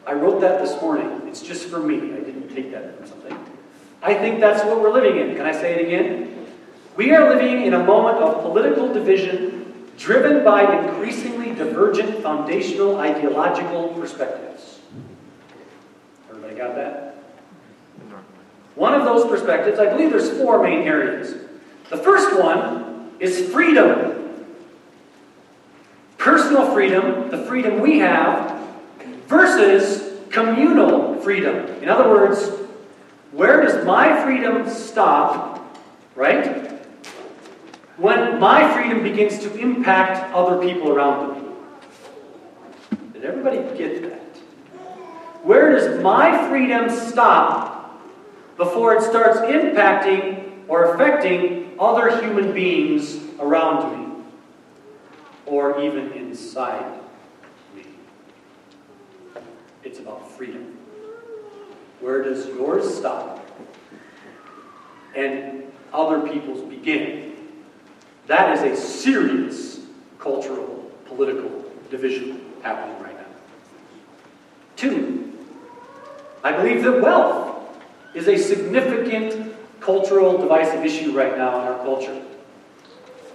[0.06, 1.22] I wrote that this morning.
[1.26, 1.96] It's just for me.
[1.96, 3.38] I didn't take that from something.
[4.02, 5.36] I think that's what we're living in.
[5.36, 6.46] Can I say it again?
[6.96, 13.90] We are living in a moment of political division driven by increasingly divergent foundational ideological
[13.90, 14.80] perspectives.
[16.28, 17.12] Everybody got that?
[18.74, 21.34] One of those perspectives, I believe there's four main areas.
[21.90, 24.46] The first one is freedom.
[26.16, 28.61] Personal freedom, the freedom we have,
[29.26, 31.66] versus communal freedom.
[31.82, 32.50] In other words,
[33.32, 35.78] where does my freedom stop,
[36.14, 36.70] right?
[37.96, 42.98] When my freedom begins to impact other people around me.
[43.12, 44.20] Did everybody get that?
[45.42, 48.00] Where does my freedom stop
[48.56, 54.24] before it starts impacting or affecting other human beings around me?
[55.46, 57.01] Or even inside?
[59.84, 60.76] It's about freedom.
[62.00, 63.46] Where does yours stop
[65.14, 67.36] and other people's begin?
[68.26, 69.80] That is a serious
[70.18, 73.26] cultural, political division happening right now.
[74.76, 75.32] Two,
[76.42, 77.52] I believe that wealth
[78.14, 82.22] is a significant cultural divisive issue right now in our culture.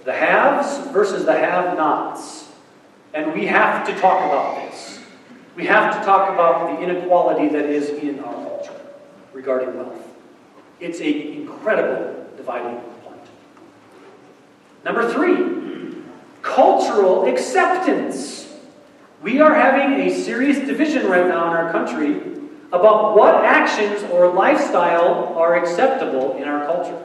[0.04, 2.48] The haves versus the have nots.
[3.12, 4.87] And we have to talk about this.
[5.58, 8.80] We have to talk about the inequality that is in our culture
[9.32, 10.06] regarding wealth.
[10.78, 13.26] It's an incredible dividing point.
[14.84, 16.04] Number three,
[16.42, 18.54] cultural acceptance.
[19.20, 22.20] We are having a serious division right now in our country
[22.70, 27.04] about what actions or lifestyle are acceptable in our culture.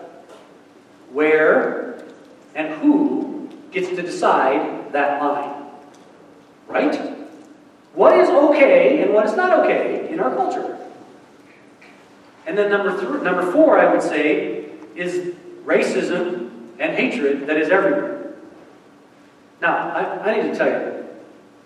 [1.11, 2.05] Where
[2.53, 5.65] and who gets to decide that line?
[6.67, 7.12] Right?
[7.93, 10.77] What is okay and what is not okay in our culture?
[12.45, 17.69] And then number three, number four, I would say, is racism and hatred that is
[17.69, 18.33] everywhere.
[19.61, 21.05] Now, I, I need to tell you,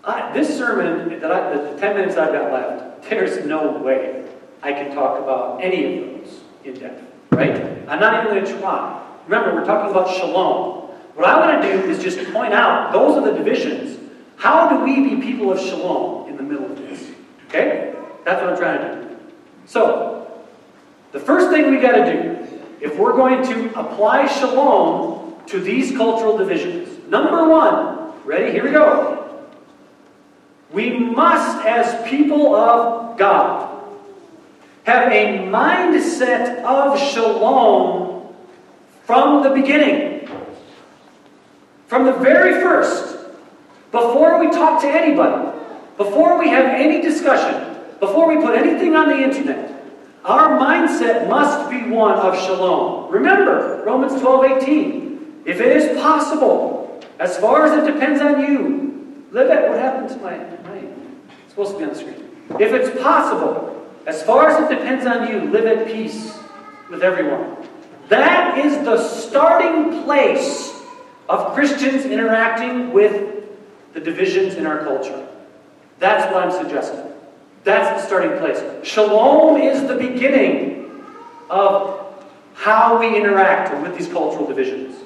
[0.04, 4.24] I, this sermon that I, the, the ten minutes I've got left, there's no way
[4.62, 7.56] I can talk about any of those in depth, right?
[7.88, 9.04] I'm not even going to try.
[9.26, 10.88] Remember, we're talking about shalom.
[11.14, 13.97] What I want to do is just point out those are the divisions.
[14.38, 17.10] How do we be people of shalom in the middle of this?
[17.48, 17.94] Okay?
[18.24, 19.16] That's what I'm trying to do.
[19.66, 20.44] So,
[21.10, 25.96] the first thing we got to do, if we're going to apply shalom to these
[25.96, 28.52] cultural divisions, number one, ready?
[28.52, 29.40] Here we go.
[30.72, 33.82] We must, as people of God,
[34.84, 38.34] have a mindset of shalom
[39.04, 40.28] from the beginning.
[41.88, 43.17] From the very first.
[43.90, 45.58] Before we talk to anybody,
[45.96, 49.82] before we have any discussion, before we put anything on the internet,
[50.24, 53.10] our mindset must be one of shalom.
[53.10, 55.42] Remember, Romans 12 18.
[55.46, 60.10] If it is possible, as far as it depends on you, live at what happened
[60.10, 62.28] to my, my it's supposed to be on the screen.
[62.60, 66.38] If it's possible, as far as it depends on you, live at peace
[66.90, 67.56] with everyone.
[68.08, 70.74] That is the starting place
[71.28, 73.37] of Christians interacting with
[73.92, 75.26] the divisions in our culture.
[75.98, 77.04] That's what I'm suggesting.
[77.64, 78.62] That's the starting place.
[78.86, 81.02] Shalom is the beginning
[81.50, 82.14] of
[82.54, 84.96] how we interact with these cultural divisions.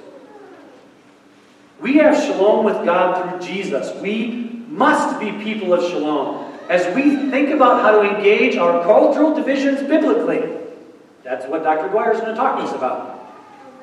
[1.81, 3.95] We have shalom with God through Jesus.
[4.01, 6.51] We must be people of shalom.
[6.68, 10.59] As we think about how to engage our cultural divisions biblically,
[11.25, 11.88] that's what Dr.
[11.88, 13.35] Dwyer is going to talk to us about.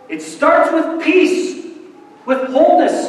[0.08, 1.66] It starts with peace,
[2.26, 3.08] with wholeness,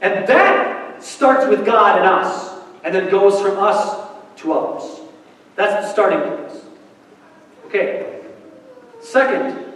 [0.00, 0.71] and that
[1.02, 2.52] starts with God and us,
[2.84, 5.00] and then goes from us to others.
[5.56, 6.62] That's the starting place.
[7.66, 8.20] Okay.
[9.00, 9.74] Second,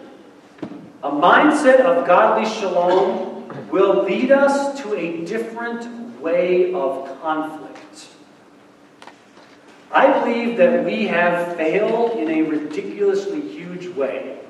[1.03, 8.09] a mindset of godly shalom will lead us to a different way of conflict.
[9.91, 14.41] I believe that we have failed in a ridiculously huge way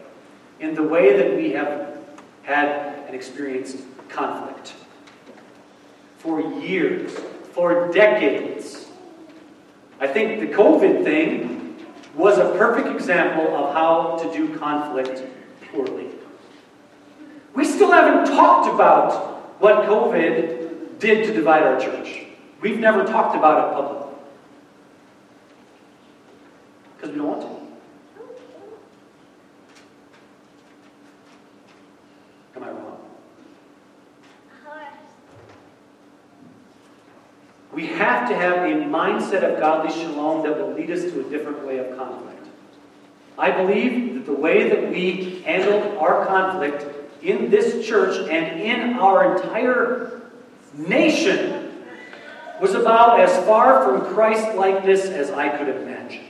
[0.61, 1.99] in the way that we have
[2.43, 4.75] had and experienced conflict.
[6.27, 7.13] For years,
[7.53, 8.87] for decades.
[10.01, 11.77] I think the COVID thing
[12.17, 15.23] was a perfect example of how to do conflict
[15.71, 16.09] poorly.
[17.55, 22.25] We still haven't talked about what COVID did to divide our church.
[22.61, 24.19] We've never talked about it publicly.
[26.97, 27.56] Because we don't want to.
[37.77, 41.25] We have to have a mindset of godly shalom that will lead us to a
[41.25, 42.47] different way of conflict.
[43.39, 46.87] I believe that the way that we handled our conflict
[47.23, 50.23] in this church and in our entire
[50.73, 51.83] nation
[52.63, 56.25] was about as far from Christ likeness as I could imagine.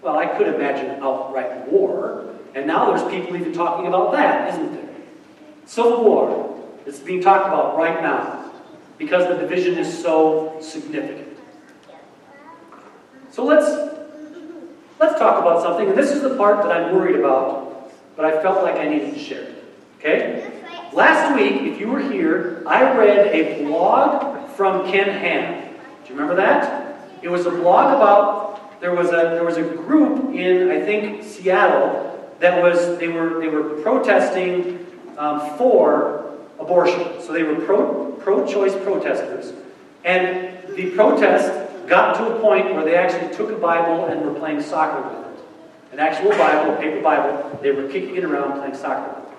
[0.00, 4.72] Well, I could imagine outright war, and now there's people even talking about that, isn't
[4.72, 4.88] there?
[5.66, 8.41] Civil war is being talked about right now
[8.98, 11.38] because the division is so significant.
[13.30, 13.66] So let's
[15.00, 18.42] let's talk about something, and this is the part that I'm worried about, but I
[18.42, 19.64] felt like I needed to share it.
[19.98, 20.50] Okay?
[20.92, 25.74] Last week, if you were here, I read a blog from Ken Ham.
[26.04, 27.08] Do you remember that?
[27.22, 31.22] It was a blog about there was a there was a group in I think
[31.22, 34.84] Seattle that was they were they were protesting
[35.16, 36.21] um, for
[36.62, 37.20] abortion.
[37.20, 39.52] So they were pro pro-choice protesters,
[40.04, 44.38] and the protest got to a point where they actually took a Bible and were
[44.38, 45.44] playing soccer with it.
[45.92, 47.58] An actual Bible, a paper Bible.
[47.60, 49.36] They were kicking it around playing soccer with it.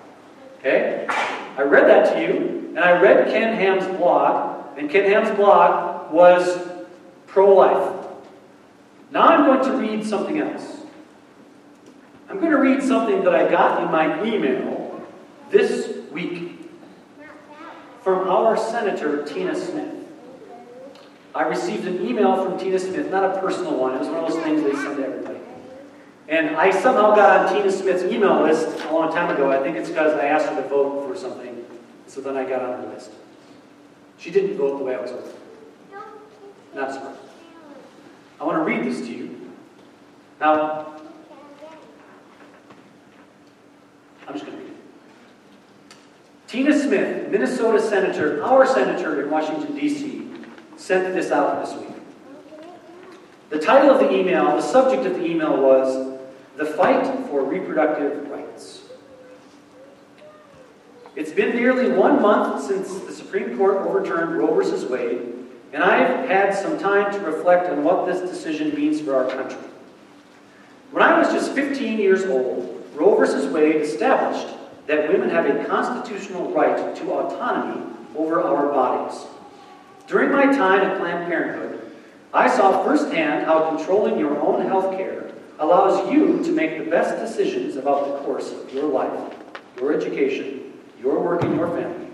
[0.58, 1.06] Okay?
[1.56, 6.12] I read that to you, and I read Ken Ham's blog, and Ken Ham's blog
[6.12, 6.58] was
[7.26, 8.06] pro life.
[9.10, 10.78] Now I'm going to read something else.
[12.28, 15.00] I'm going to read something that I got in my email
[15.50, 16.43] this week
[18.04, 19.94] from our Senator, Tina Smith.
[21.34, 24.30] I received an email from Tina Smith, not a personal one, it was one of
[24.30, 25.38] those things they send to everybody.
[26.28, 29.50] And I somehow got on Tina Smith's email list a long time ago.
[29.50, 31.64] I think it's because I asked her to vote for something.
[32.06, 33.10] So then I got on her list.
[34.18, 35.32] She didn't vote the way I was hoping.
[36.74, 37.20] Not surprised.
[38.40, 39.50] I want to read this to you.
[40.40, 40.94] Now,
[44.26, 44.76] I'm just going to read it.
[46.54, 50.30] Tina Smith, Minnesota Senator, our Senator in Washington, D.C.,
[50.76, 51.96] sent this out this week.
[53.50, 56.16] The title of the email, the subject of the email was
[56.54, 58.82] The Fight for Reproductive Rights.
[61.16, 64.86] It's been nearly one month since the Supreme Court overturned Roe v.
[64.86, 65.34] Wade,
[65.72, 69.58] and I've had some time to reflect on what this decision means for our country.
[70.92, 73.48] When I was just 15 years old, Roe v.
[73.48, 74.53] Wade established
[74.86, 79.26] that women have a constitutional right to autonomy over our bodies.
[80.06, 81.92] During my time at Planned Parenthood,
[82.32, 87.16] I saw firsthand how controlling your own health care allows you to make the best
[87.18, 89.34] decisions about the course of your life,
[89.78, 92.08] your education, your work, and your family.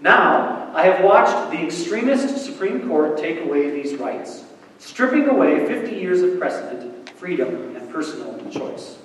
[0.00, 4.44] Now, I have watched the extremist Supreme Court take away these rights,
[4.78, 8.99] stripping away 50 years of precedent, freedom, and personal choice.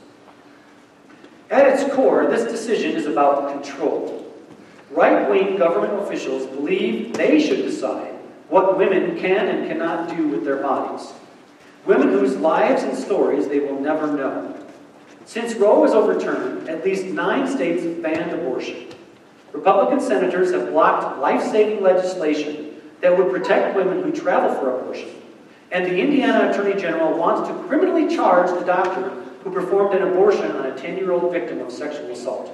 [1.55, 4.29] At its core, this decision is about control.
[4.91, 8.11] Right wing government officials believe they should decide
[8.49, 11.13] what women can and cannot do with their bodies.
[11.85, 14.53] Women whose lives and stories they will never know.
[15.23, 18.87] Since Roe was overturned, at least nine states have banned abortion.
[19.53, 25.07] Republican senators have blocked life saving legislation that would protect women who travel for abortion.
[25.71, 29.09] And the Indiana Attorney General wants to criminally charge the doctor
[29.45, 32.51] who performed an abortion 10 year old victim of sexual assault.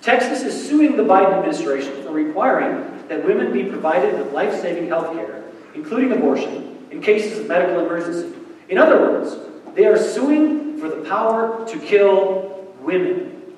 [0.00, 4.88] Texas is suing the Biden administration for requiring that women be provided with life saving
[4.88, 8.36] health care, including abortion, in cases of medical emergency.
[8.68, 9.36] In other words,
[9.74, 13.54] they are suing for the power to kill women.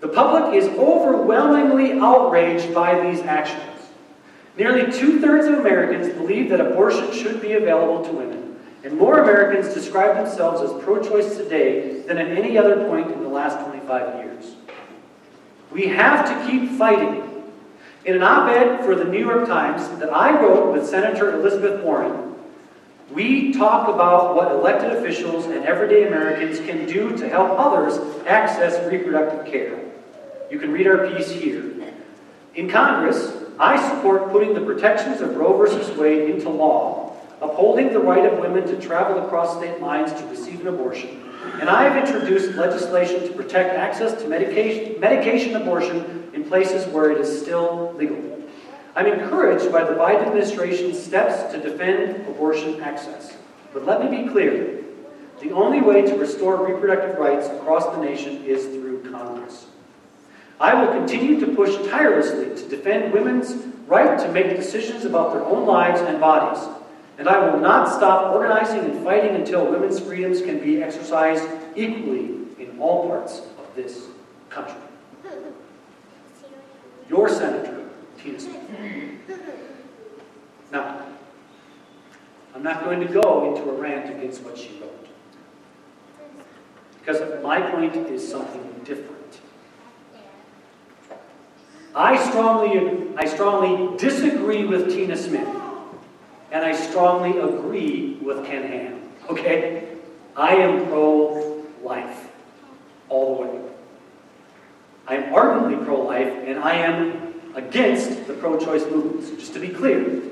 [0.00, 3.62] The public is overwhelmingly outraged by these actions.
[4.58, 8.55] Nearly two thirds of Americans believe that abortion should be available to women,
[8.86, 13.20] and more Americans describe themselves as pro choice today than at any other point in
[13.20, 14.54] the last 25 years.
[15.72, 17.42] We have to keep fighting.
[18.04, 21.82] In an op ed for the New York Times that I wrote with Senator Elizabeth
[21.82, 22.36] Warren,
[23.10, 28.88] we talk about what elected officials and everyday Americans can do to help others access
[28.88, 29.80] reproductive care.
[30.48, 31.72] You can read our piece here.
[32.54, 36.00] In Congress, I support putting the protections of Roe v.
[36.00, 37.05] Wade into law,
[37.40, 41.22] upholding the right of women to travel across state lines to receive an abortion,
[41.60, 47.10] and I have introduced legislation to protect access to medication, medication abortion in places where
[47.10, 48.42] it is still legal.
[48.94, 53.36] I'm encouraged by the Biden administration's steps to defend abortion access.
[53.72, 54.82] But let me be clear
[55.40, 59.66] the only way to restore reproductive rights across the nation is through Congress.
[60.58, 63.52] I will continue to push tirelessly to defend women's
[63.86, 66.66] right to make decisions about their own lives and bodies.
[67.18, 72.34] And I will not stop organizing and fighting until women's freedoms can be exercised equally
[72.58, 74.06] in all parts of this
[74.50, 74.74] country.
[77.08, 77.88] Your Senator,
[78.18, 78.62] Tina Smith.
[80.72, 81.06] Now,
[82.54, 85.08] I'm not going to go into a rant against what she wrote.
[86.98, 89.40] Because my point is something different.
[91.94, 95.48] I strongly, I strongly disagree with Tina Smith,
[96.50, 99.00] and I strongly agree with Ken Ham.
[99.28, 99.96] Okay?
[100.36, 102.28] I am pro life
[103.08, 103.60] all the way.
[105.06, 109.60] I am ardently pro life, and I am against the pro choice movements, just to
[109.60, 110.22] be clear.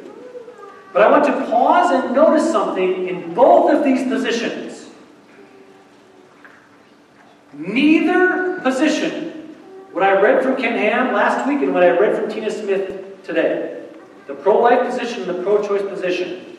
[0.92, 4.90] But I want to pause and notice something in both of these positions.
[7.52, 9.54] Neither position,
[9.92, 13.22] what I read from Ken Ham last week and what I read from Tina Smith
[13.24, 13.73] today,
[14.26, 16.58] the pro life position and the pro choice position,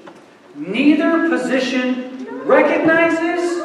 [0.56, 3.64] neither position recognizes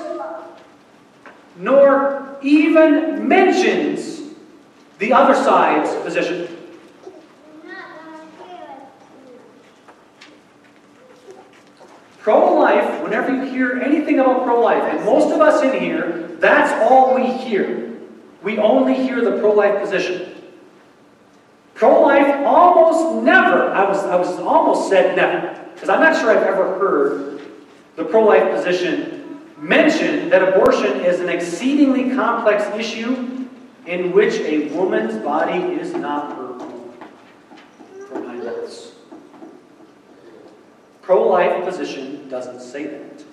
[1.57, 4.33] nor even mentions
[4.99, 6.57] the other side's position.
[12.19, 16.37] Pro life, whenever you hear anything about pro life, and most of us in here,
[16.39, 17.99] that's all we hear.
[18.43, 20.30] We only hear the pro life position.
[21.81, 26.31] Pro life almost never, I was, I was almost said never, because I'm not sure
[26.31, 27.41] I've ever heard
[27.97, 33.49] the pro life position mention that abortion is an exceedingly complex issue
[33.87, 36.93] in which a woman's body is not her own
[38.11, 38.93] for nine months.
[41.01, 43.25] Pro life position doesn't say that.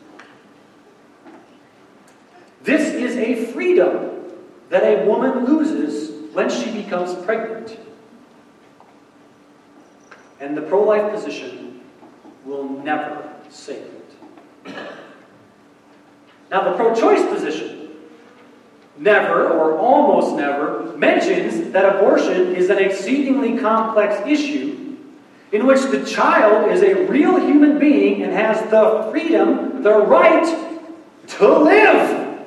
[2.63, 4.21] This is a freedom
[4.69, 7.77] that a woman loses when she becomes pregnant.
[10.39, 11.81] And the pro life position
[12.45, 14.75] will never say it.
[16.49, 17.89] Now, the pro choice position
[18.97, 24.97] never or almost never mentions that abortion is an exceedingly complex issue
[25.51, 30.45] in which the child is a real human being and has the freedom, the right
[31.27, 32.45] to live.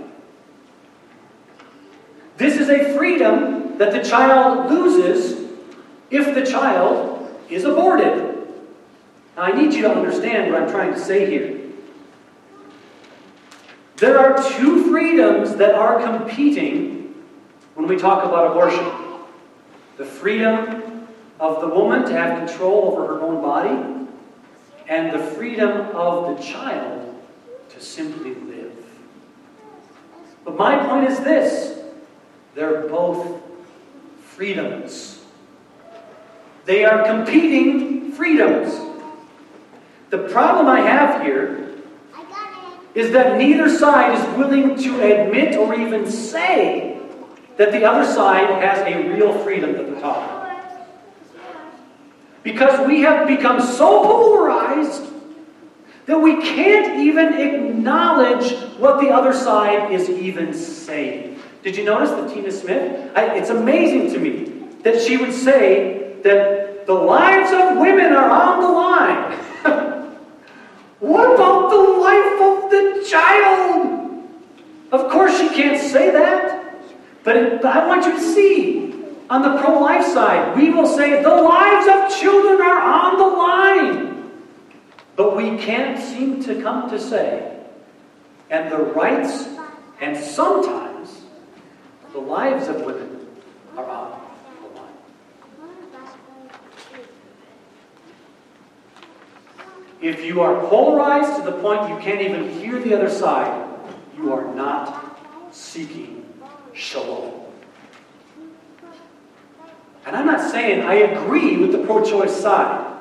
[2.37, 5.51] This is a freedom that the child loses
[6.11, 7.20] if the child
[7.51, 8.19] is aborted.
[9.37, 11.61] Now, I need you to understand what I'm trying to say here.
[13.97, 17.15] There are two freedoms that are competing
[17.75, 18.85] when we talk about abortion
[19.99, 21.07] the freedom
[21.39, 24.09] of the woman to have control over her own body,
[24.89, 27.23] and the freedom of the child
[27.69, 28.73] to simply live.
[30.45, 31.81] But my point is this
[32.55, 33.43] they're both
[34.25, 35.20] freedoms.
[36.71, 38.79] They are competing freedoms.
[40.11, 41.69] The problem I have here
[42.95, 46.97] is that neither side is willing to admit or even say
[47.57, 50.49] that the other side has a real freedom at the top.
[52.45, 55.13] Because we have become so polarized
[56.07, 61.37] that we can't even acknowledge what the other side is even saying.
[61.65, 63.11] Did you notice that Tina Smith?
[63.17, 68.31] I, it's amazing to me that she would say that the lives of women are
[68.31, 69.33] on the line.
[71.01, 74.01] what about the life of the child?
[74.93, 76.61] Of course, she can't say that.
[77.23, 78.95] But I want you to see
[79.29, 83.27] on the pro life side, we will say the lives of children are on the
[83.27, 84.33] line.
[85.15, 87.59] But we can't seem to come to say,
[88.49, 89.47] and the rights,
[90.01, 91.21] and sometimes
[92.13, 93.29] the lives of women
[93.77, 94.11] are on
[94.63, 94.91] the line.
[100.01, 103.69] If you are polarized to the point you can't even hear the other side,
[104.17, 105.19] you are not
[105.53, 106.25] seeking
[106.73, 107.35] shalom.
[110.07, 112.99] And I'm not saying I agree with the pro choice side,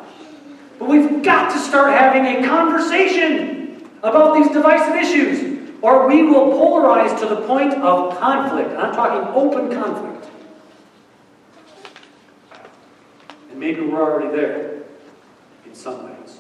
[0.78, 6.52] but we've got to start having a conversation about these divisive issues, or we will
[6.52, 8.72] polarize to the point of conflict.
[8.72, 10.30] And I'm talking open conflict.
[13.50, 14.84] And maybe we're already there
[15.66, 16.40] in some ways.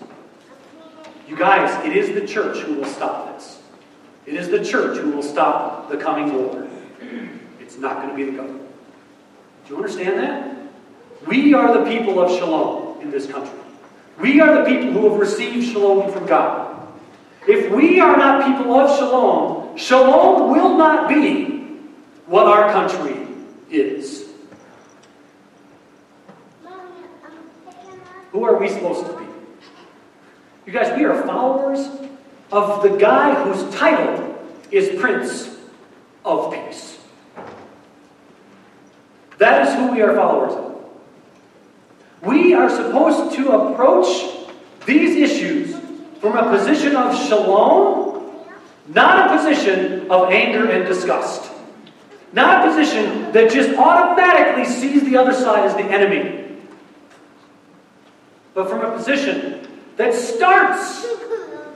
[1.29, 3.61] You guys, it is the church who will stop this.
[4.25, 6.67] It is the church who will stop the coming war.
[7.59, 8.67] It's not going to be the government.
[9.67, 10.57] Do you understand that?
[11.27, 13.59] We are the people of shalom in this country.
[14.19, 16.87] We are the people who have received shalom from God.
[17.47, 21.77] If we are not people of shalom, shalom will not be
[22.25, 23.27] what our country
[23.69, 24.29] is.
[28.31, 29.18] Who are we supposed to be?
[30.69, 31.79] You guys, we are followers
[32.51, 34.39] of the guy whose title
[34.69, 35.57] is Prince
[36.23, 36.99] of Peace.
[39.39, 40.85] That is who we are followers of.
[42.21, 44.31] We are supposed to approach
[44.85, 45.75] these issues
[46.21, 48.45] from a position of shalom,
[48.89, 51.51] not a position of anger and disgust.
[52.31, 56.59] Not a position that just automatically sees the other side as the enemy.
[58.53, 59.65] But from a position
[59.99, 61.05] that starts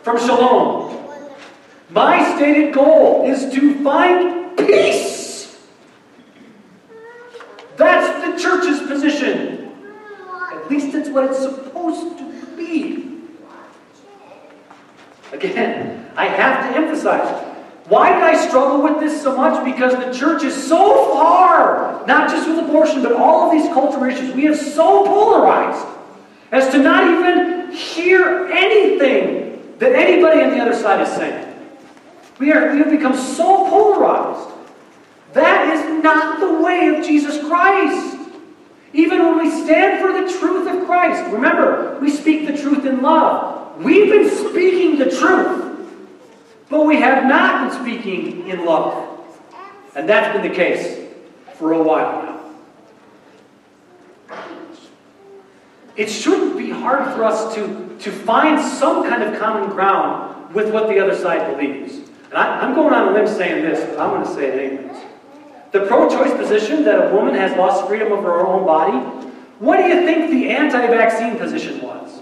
[0.01, 0.97] from shalom.
[1.89, 5.59] My stated goal is to find peace.
[7.75, 9.73] That's the church's position.
[10.53, 13.19] At least it's what it's supposed to be.
[15.33, 17.49] Again, I have to emphasize
[17.89, 19.65] why did I struggle with this so much?
[19.65, 24.05] Because the church is so far, not just with abortion, but all of these cultural
[24.05, 25.85] issues, we have so polarized
[26.53, 31.49] as to not even hear anything that anybody on the other side is saying.
[32.39, 34.49] We, are, we have become so polarized.
[35.33, 38.17] That is not the way of Jesus Christ.
[38.93, 43.01] Even when we stand for the truth of Christ, remember, we speak the truth in
[43.01, 43.81] love.
[43.81, 45.89] We've been speaking the truth,
[46.69, 49.09] but we have not been speaking in love.
[49.95, 51.09] And that's been the case
[51.55, 52.33] for a while now.
[55.95, 60.71] It shouldn't be hard for us to, to find some kind of common ground with
[60.71, 61.97] what the other side believes.
[62.25, 64.71] And I, am going on a limb saying this, but I'm going to say it
[64.71, 65.03] anyways.
[65.71, 68.97] The pro choice position that a woman has lost freedom over her own body,
[69.59, 72.21] what do you think the anti vaccine position was?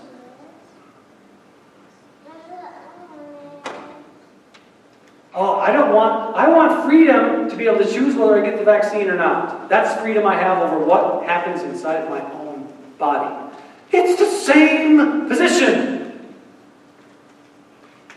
[5.33, 8.57] Oh, I don't want, I want freedom to be able to choose whether I get
[8.57, 9.69] the vaccine or not.
[9.69, 13.50] That's freedom I have over what happens inside my own body.
[13.91, 16.01] It's the same position.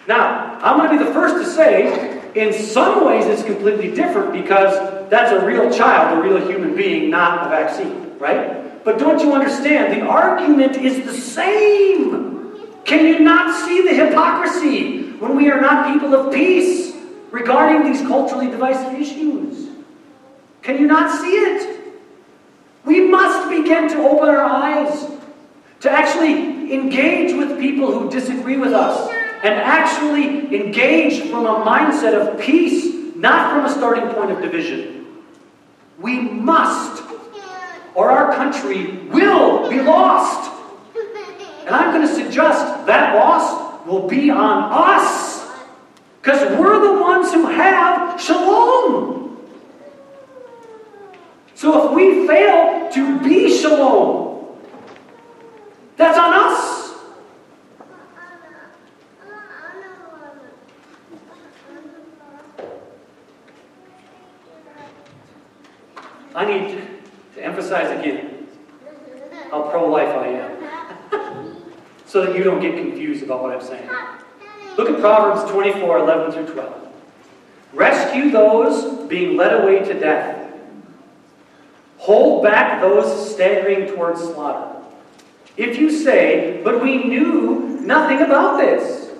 [0.07, 4.33] Now, I'm going to be the first to say, in some ways it's completely different
[4.33, 8.85] because that's a real child, a real human being, not a vaccine, right?
[8.85, 9.93] But don't you understand?
[9.95, 12.53] The argument is the same.
[12.85, 16.95] Can you not see the hypocrisy when we are not people of peace
[17.31, 19.70] regarding these culturally divisive issues?
[20.62, 21.81] Can you not see it?
[22.85, 25.11] We must begin to open our eyes
[25.85, 29.12] to actually engage with people who disagree with us,
[29.43, 35.05] and actually engage from a mindset of peace, not from a starting point of division.
[35.99, 37.03] We must,
[37.95, 40.51] or our country will be lost.
[41.66, 45.47] And I'm going to suggest that loss will be on us,
[46.22, 49.37] because we're the ones who have shalom.
[51.55, 54.34] So if we fail to be shalom,
[55.97, 56.74] that's on us.
[66.34, 66.82] I need
[67.36, 68.49] to emphasize again
[69.51, 71.57] how pro life I am
[72.07, 73.88] so that you don't get confused about what I'm saying.
[74.76, 76.88] Look at Proverbs 24 11 through 12.
[77.72, 80.53] Rescue those being led away to death,
[81.99, 84.84] hold back those staggering towards slaughter.
[85.57, 89.11] If you say, But we knew nothing about this,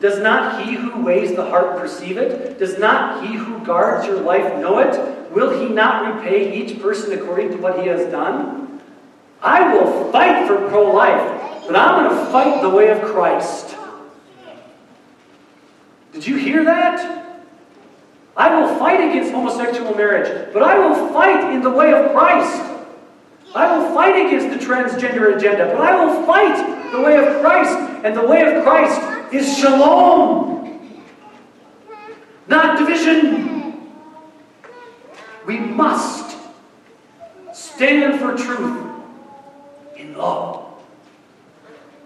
[0.00, 2.58] does not he who weighs the heart perceive it?
[2.58, 5.32] Does not he who guards your life know it?
[5.32, 8.80] Will he not repay each person according to what he has done?
[9.42, 13.76] I will fight for pro life, but I'm going to fight the way of Christ.
[16.12, 17.26] Did you hear that?
[18.36, 22.67] I will fight against homosexual marriage, but I will fight in the way of Christ.
[23.54, 27.76] I will fight against the transgender agenda, but I will fight the way of Christ.
[28.04, 29.00] And the way of Christ
[29.32, 31.02] is shalom,
[32.46, 33.88] not division.
[35.46, 36.36] We must
[37.52, 38.86] stand for truth
[39.96, 40.64] in love.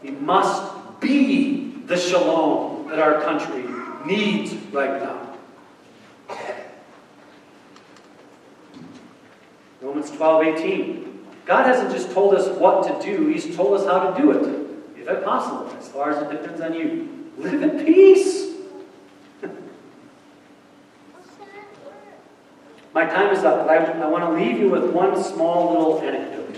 [0.02, 3.64] We must be the shalom that our country
[4.06, 5.18] needs right now.
[9.80, 11.11] Romans 12, 18.
[11.52, 14.70] God hasn't just told us what to do, He's told us how to do it,
[14.98, 17.30] if at possible, as far as it depends on you.
[17.36, 18.54] Live in peace.
[22.94, 26.00] My time is up, but I, I want to leave you with one small little
[26.00, 26.56] anecdote.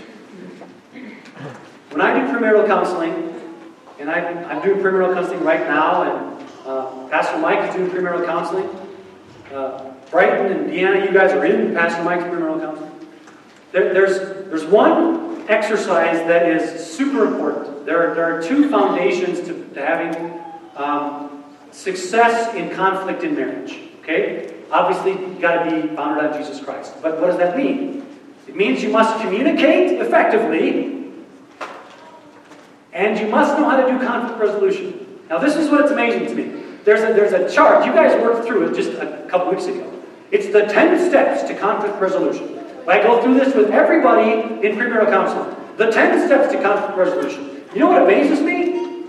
[1.89, 3.33] When I do premarital counseling,
[3.99, 8.25] and I, I'm doing premarital counseling right now, and uh, Pastor Mike is doing premarital
[8.25, 8.69] counseling.
[9.53, 12.94] Uh, Brighton and Deanna, you guys are in Pastor Mike's premarital counseling.
[13.75, 17.85] There, there's there's one exercise that is super important.
[17.85, 20.41] There are, there are two foundations to, to having
[20.77, 23.77] um, success in conflict in marriage.
[23.99, 24.53] Okay?
[24.71, 26.93] Obviously, you've got to be founded on Jesus Christ.
[27.01, 28.07] But what does that mean?
[28.47, 31.11] It means you must communicate effectively,
[32.93, 35.19] and you must know how to do conflict resolution.
[35.29, 36.63] Now, this is what's amazing to me.
[36.85, 37.85] There's a, there's a chart.
[37.85, 40.01] You guys worked through it just a couple weeks ago.
[40.31, 42.64] It's the 10 steps to conflict resolution.
[42.87, 44.31] I go through this with everybody
[44.65, 45.55] in premarital counseling.
[45.77, 47.63] The 10 steps to conflict resolution.
[47.73, 49.05] You know what amazes me?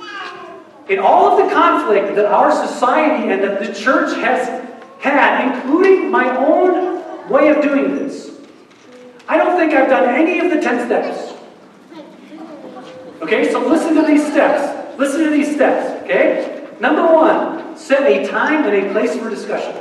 [0.88, 4.64] In all of the conflict that our society and that the church has
[5.00, 8.32] had, including my own way of doing this,
[9.28, 11.34] I don't think I've done any of the 10 steps.
[13.20, 14.98] Okay, so listen to these steps.
[14.98, 16.68] Listen to these steps, okay?
[16.80, 19.74] Number one, set a time and a place for discussion.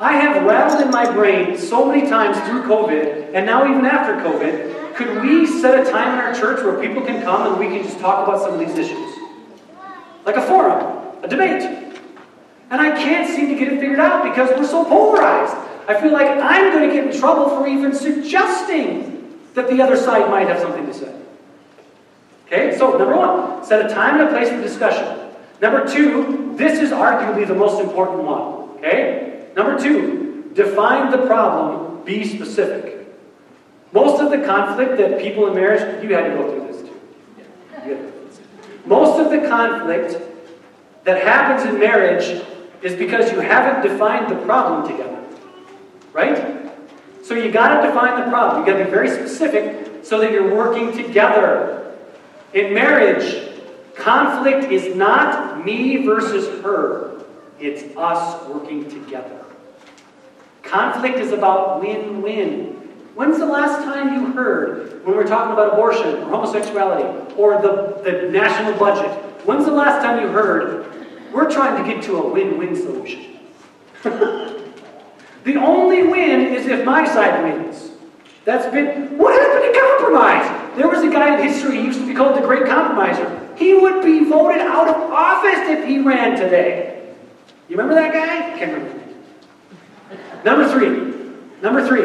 [0.00, 4.14] I have rattled in my brain so many times through COVID, and now even after
[4.28, 7.66] COVID, could we set a time in our church where people can come and we
[7.66, 9.14] can just talk about some of these issues?
[10.24, 11.62] Like a forum, a debate.
[12.70, 15.54] And I can't seem to get it figured out because we're so polarized.
[15.86, 19.96] I feel like I'm going to get in trouble for even suggesting that the other
[19.96, 21.14] side might have something to say.
[22.46, 25.30] Okay, so number one, set a time and a place for discussion.
[25.60, 28.78] Number two, this is arguably the most important one.
[28.78, 29.23] Okay?
[29.56, 33.06] Number two, define the problem, be specific.
[33.92, 37.00] Most of the conflict that people in marriage, you had to go through this too.
[37.86, 38.10] Yeah.
[38.86, 40.20] Most of the conflict
[41.04, 42.42] that happens in marriage
[42.82, 45.22] is because you haven't defined the problem together.
[46.12, 46.72] Right?
[47.22, 48.60] So you got to define the problem.
[48.60, 51.96] You got to be very specific so that you're working together.
[52.52, 53.48] In marriage,
[53.94, 57.24] conflict is not me versus her.
[57.60, 59.44] It's us working together.
[60.62, 62.72] Conflict is about win-win.
[63.14, 68.00] When's the last time you heard, when we're talking about abortion or homosexuality or the,
[68.02, 69.10] the national budget,
[69.46, 70.86] when's the last time you heard,
[71.32, 73.38] we're trying to get to a win-win solution?
[74.02, 77.90] the only win is if my side wins.
[78.44, 80.76] That's been, what happened to compromise?
[80.76, 83.40] There was a guy in history, he used to be called the Great Compromiser.
[83.56, 86.93] He would be voted out of office if he ran today.
[87.68, 88.58] You remember that guy?
[88.58, 89.04] Can't remember.
[90.44, 91.14] Number three.
[91.62, 92.02] Number three.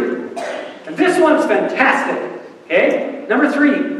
[0.85, 2.41] And this one's fantastic.
[2.65, 3.25] Okay?
[3.27, 3.99] Number three.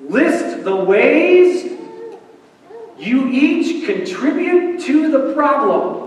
[0.00, 1.72] List the ways
[2.98, 6.04] you each contribute to the problem.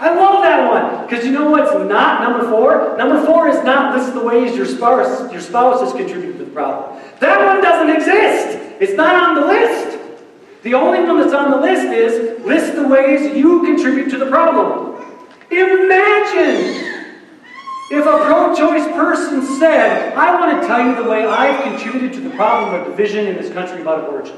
[0.00, 2.96] I love that one because you know what's not number four?
[2.96, 6.50] Number four is not list the ways your spouse your spouse is contributing to the
[6.50, 7.00] problem.
[7.20, 8.58] That one doesn't exist.
[8.80, 10.01] It's not on the list.
[10.62, 14.26] The only one that's on the list is list the ways you contribute to the
[14.26, 15.02] problem.
[15.50, 16.92] Imagine
[17.90, 22.12] if a pro choice person said, I want to tell you the way I've contributed
[22.14, 24.36] to the problem of division in this country about abortion.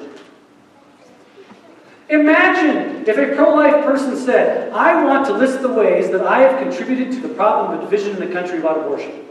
[2.08, 6.40] Imagine if a pro life person said, I want to list the ways that I
[6.40, 9.26] have contributed to the problem of division in the country about abortion.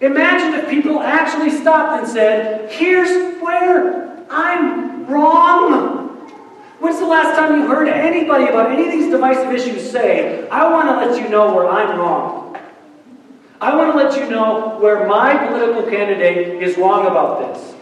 [0.00, 6.04] Imagine if people actually stopped and said, Here's where I'm wrong.
[6.80, 10.70] When's the last time you heard anybody about any of these divisive issues say, I
[10.70, 12.58] want to let you know where I'm wrong?
[13.60, 17.74] I want to let you know where my political candidate is wrong about this.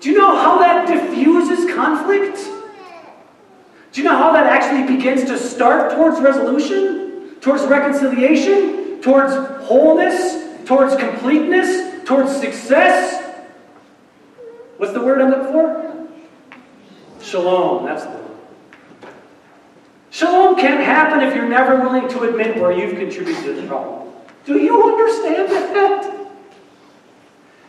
[0.00, 2.36] Do you know how that diffuses conflict?
[3.92, 9.32] Do you know how that actually begins to start towards resolution, towards reconciliation, towards
[9.64, 13.22] wholeness, towards completeness, towards success?
[14.78, 15.91] What's the word I'm looking for?
[17.22, 18.20] Shalom, that's the.
[20.10, 24.12] Shalom can't happen if you're never willing to admit where you've contributed to the problem.
[24.44, 26.28] Do you understand that?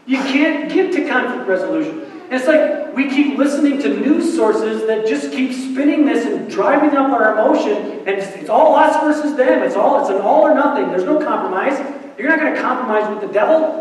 [0.05, 2.11] You can't get to conflict resolution.
[2.29, 6.97] It's like we keep listening to news sources that just keep spinning this and driving
[6.97, 9.61] up our emotion, and it's, it's all us versus them.
[9.63, 10.89] It's all it's an all or nothing.
[10.89, 11.79] There's no compromise.
[12.17, 13.79] You're not going to compromise with the devil.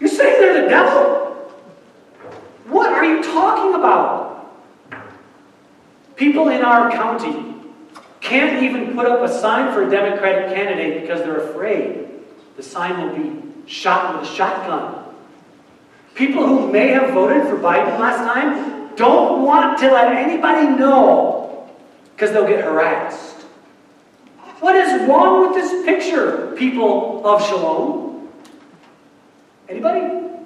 [0.00, 1.22] You're saying they're the devil.
[2.66, 4.21] What are you talking about?
[6.22, 7.34] People in our county
[8.20, 12.10] can't even put up a sign for a Democratic candidate because they're afraid
[12.56, 15.04] the sign will be shot with a shotgun.
[16.14, 21.68] People who may have voted for Biden last time don't want to let anybody know
[22.14, 23.38] because they'll get harassed.
[24.60, 28.28] What is wrong with this picture, people of Shalom?
[29.68, 30.38] Anybody?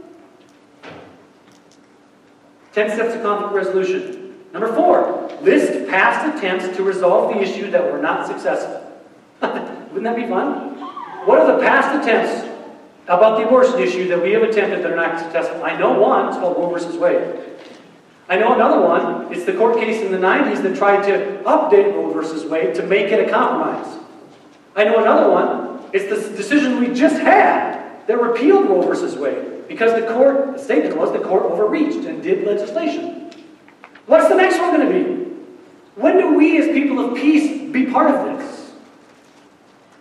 [2.72, 4.25] 10 steps to conflict resolution.
[4.58, 8.90] Number four, list past attempts to resolve the issue that were not successful.
[9.42, 10.78] Wouldn't that be fun?
[11.26, 12.50] What are the past attempts
[13.06, 15.62] about the abortion issue that we have attempted that are not successful?
[15.62, 17.38] I know one, it's called Roe versus Wade.
[18.30, 21.94] I know another one, it's the court case in the 90s that tried to update
[21.94, 23.98] Roe versus Wade to make it a compromise.
[24.74, 29.68] I know another one, it's the decision we just had that repealed Roe versus Wade
[29.68, 33.25] because the court, the statement was the court overreached and did legislation.
[34.06, 35.24] What's the next one going to be?
[35.96, 38.72] When do we, as people of peace, be part of this?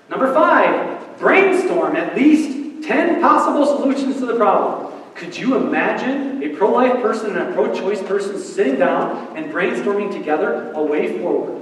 [0.10, 4.93] Number five, brainstorm at least 10 possible solutions to the problem.
[5.16, 9.51] Could you imagine a pro life person and a pro choice person sitting down and
[9.51, 11.62] brainstorming together a way forward?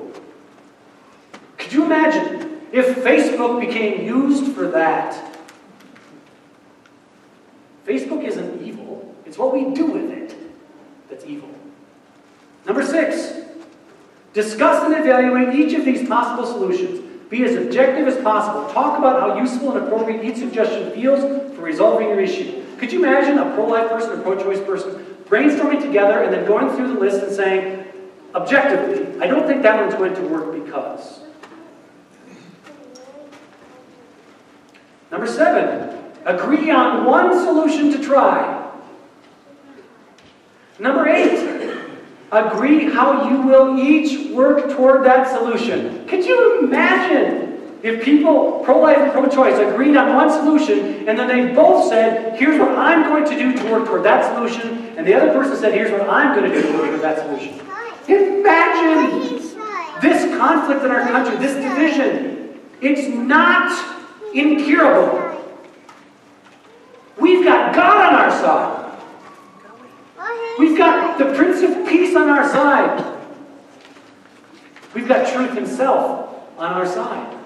[1.58, 5.38] Could you imagine if Facebook became used for that?
[7.86, 10.36] Facebook isn't evil, it's what we do with it
[11.10, 11.50] that's evil.
[12.66, 13.34] Number six,
[14.34, 17.02] discuss and evaluate each of these possible solutions.
[17.30, 18.72] Be as objective as possible.
[18.74, 21.22] Talk about how useful and appropriate each suggestion feels
[21.56, 22.64] for resolving your issue.
[22.78, 26.46] Could you imagine a pro life person, a pro choice person, brainstorming together and then
[26.46, 27.86] going through the list and saying,
[28.36, 31.22] objectively, I don't think that one's going to work because.
[35.12, 38.72] Number seven, agree on one solution to try.
[40.80, 41.63] Number eight,
[42.34, 46.08] agree how you will each work toward that solution.
[46.08, 51.20] Could you imagine if people, pro life and pro choice, agreed on one solution and
[51.20, 54.96] then they both said, here's what I'm going to do to work toward that solution,
[54.98, 57.20] and the other person said, here's what I'm going to do to work toward that
[57.20, 57.60] solution?
[58.08, 59.42] Imagine
[60.02, 62.60] this conflict in our country, this division.
[62.82, 63.72] It's not
[64.34, 65.30] incurable.
[67.18, 68.80] We've got God on our side.
[70.60, 73.14] We've got the Prince of Peace on our side.
[74.94, 77.40] We've got truth himself on our side.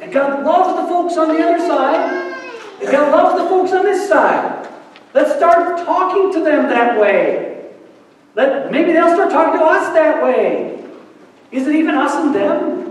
[0.00, 2.32] And God loves the folks on the other side.
[2.80, 4.68] And God loves the folks on this side.
[5.14, 7.70] Let's start talking to them that way.
[8.34, 10.82] Let, maybe they'll start talking to us that way.
[11.50, 12.82] Is it even us and them?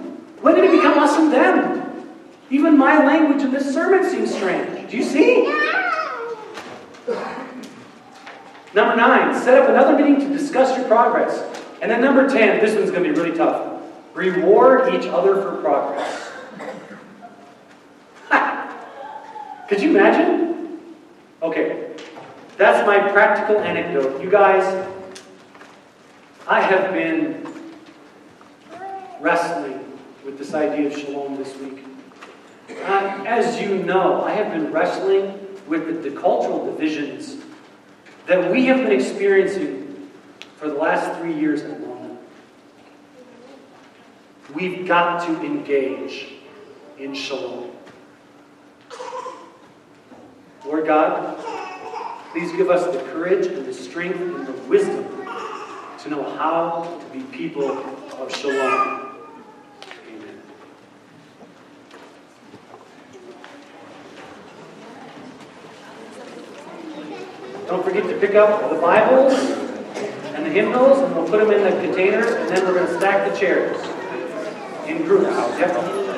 [0.42, 1.82] When did it become us and them?
[2.52, 4.92] Even my language in this sermon seems strange.
[4.92, 5.46] Do you see?
[8.74, 11.44] Number nine, set up another meeting to discuss your progress.
[11.82, 13.82] And then number 10, this one's going to be really tough.
[14.14, 16.32] Reward each other for progress.
[19.68, 20.80] Could you imagine?
[21.42, 21.96] Okay,
[22.58, 24.22] that's my practical anecdote.
[24.22, 24.88] You guys,
[26.46, 27.48] I have been
[29.22, 29.80] wrestling
[30.26, 31.86] with this idea of shalom this week.
[32.70, 37.38] Uh, as you know, I have been wrestling with the, the cultural divisions
[38.28, 40.10] that we have been experiencing
[40.58, 42.18] for the last three years at London.
[44.54, 46.34] We've got to engage
[46.98, 47.72] in shalom.
[50.66, 51.38] Lord God,
[52.32, 55.06] please give us the courage and the strength and the wisdom
[56.00, 57.72] to know how to be people
[58.20, 59.11] of shalom.
[67.72, 71.64] Don't forget to pick up the Bibles and the hymnals, and we'll put them in
[71.64, 73.78] the containers, and then we're going to stack the chairs
[74.90, 75.32] in groups.
[75.58, 76.11] Yep.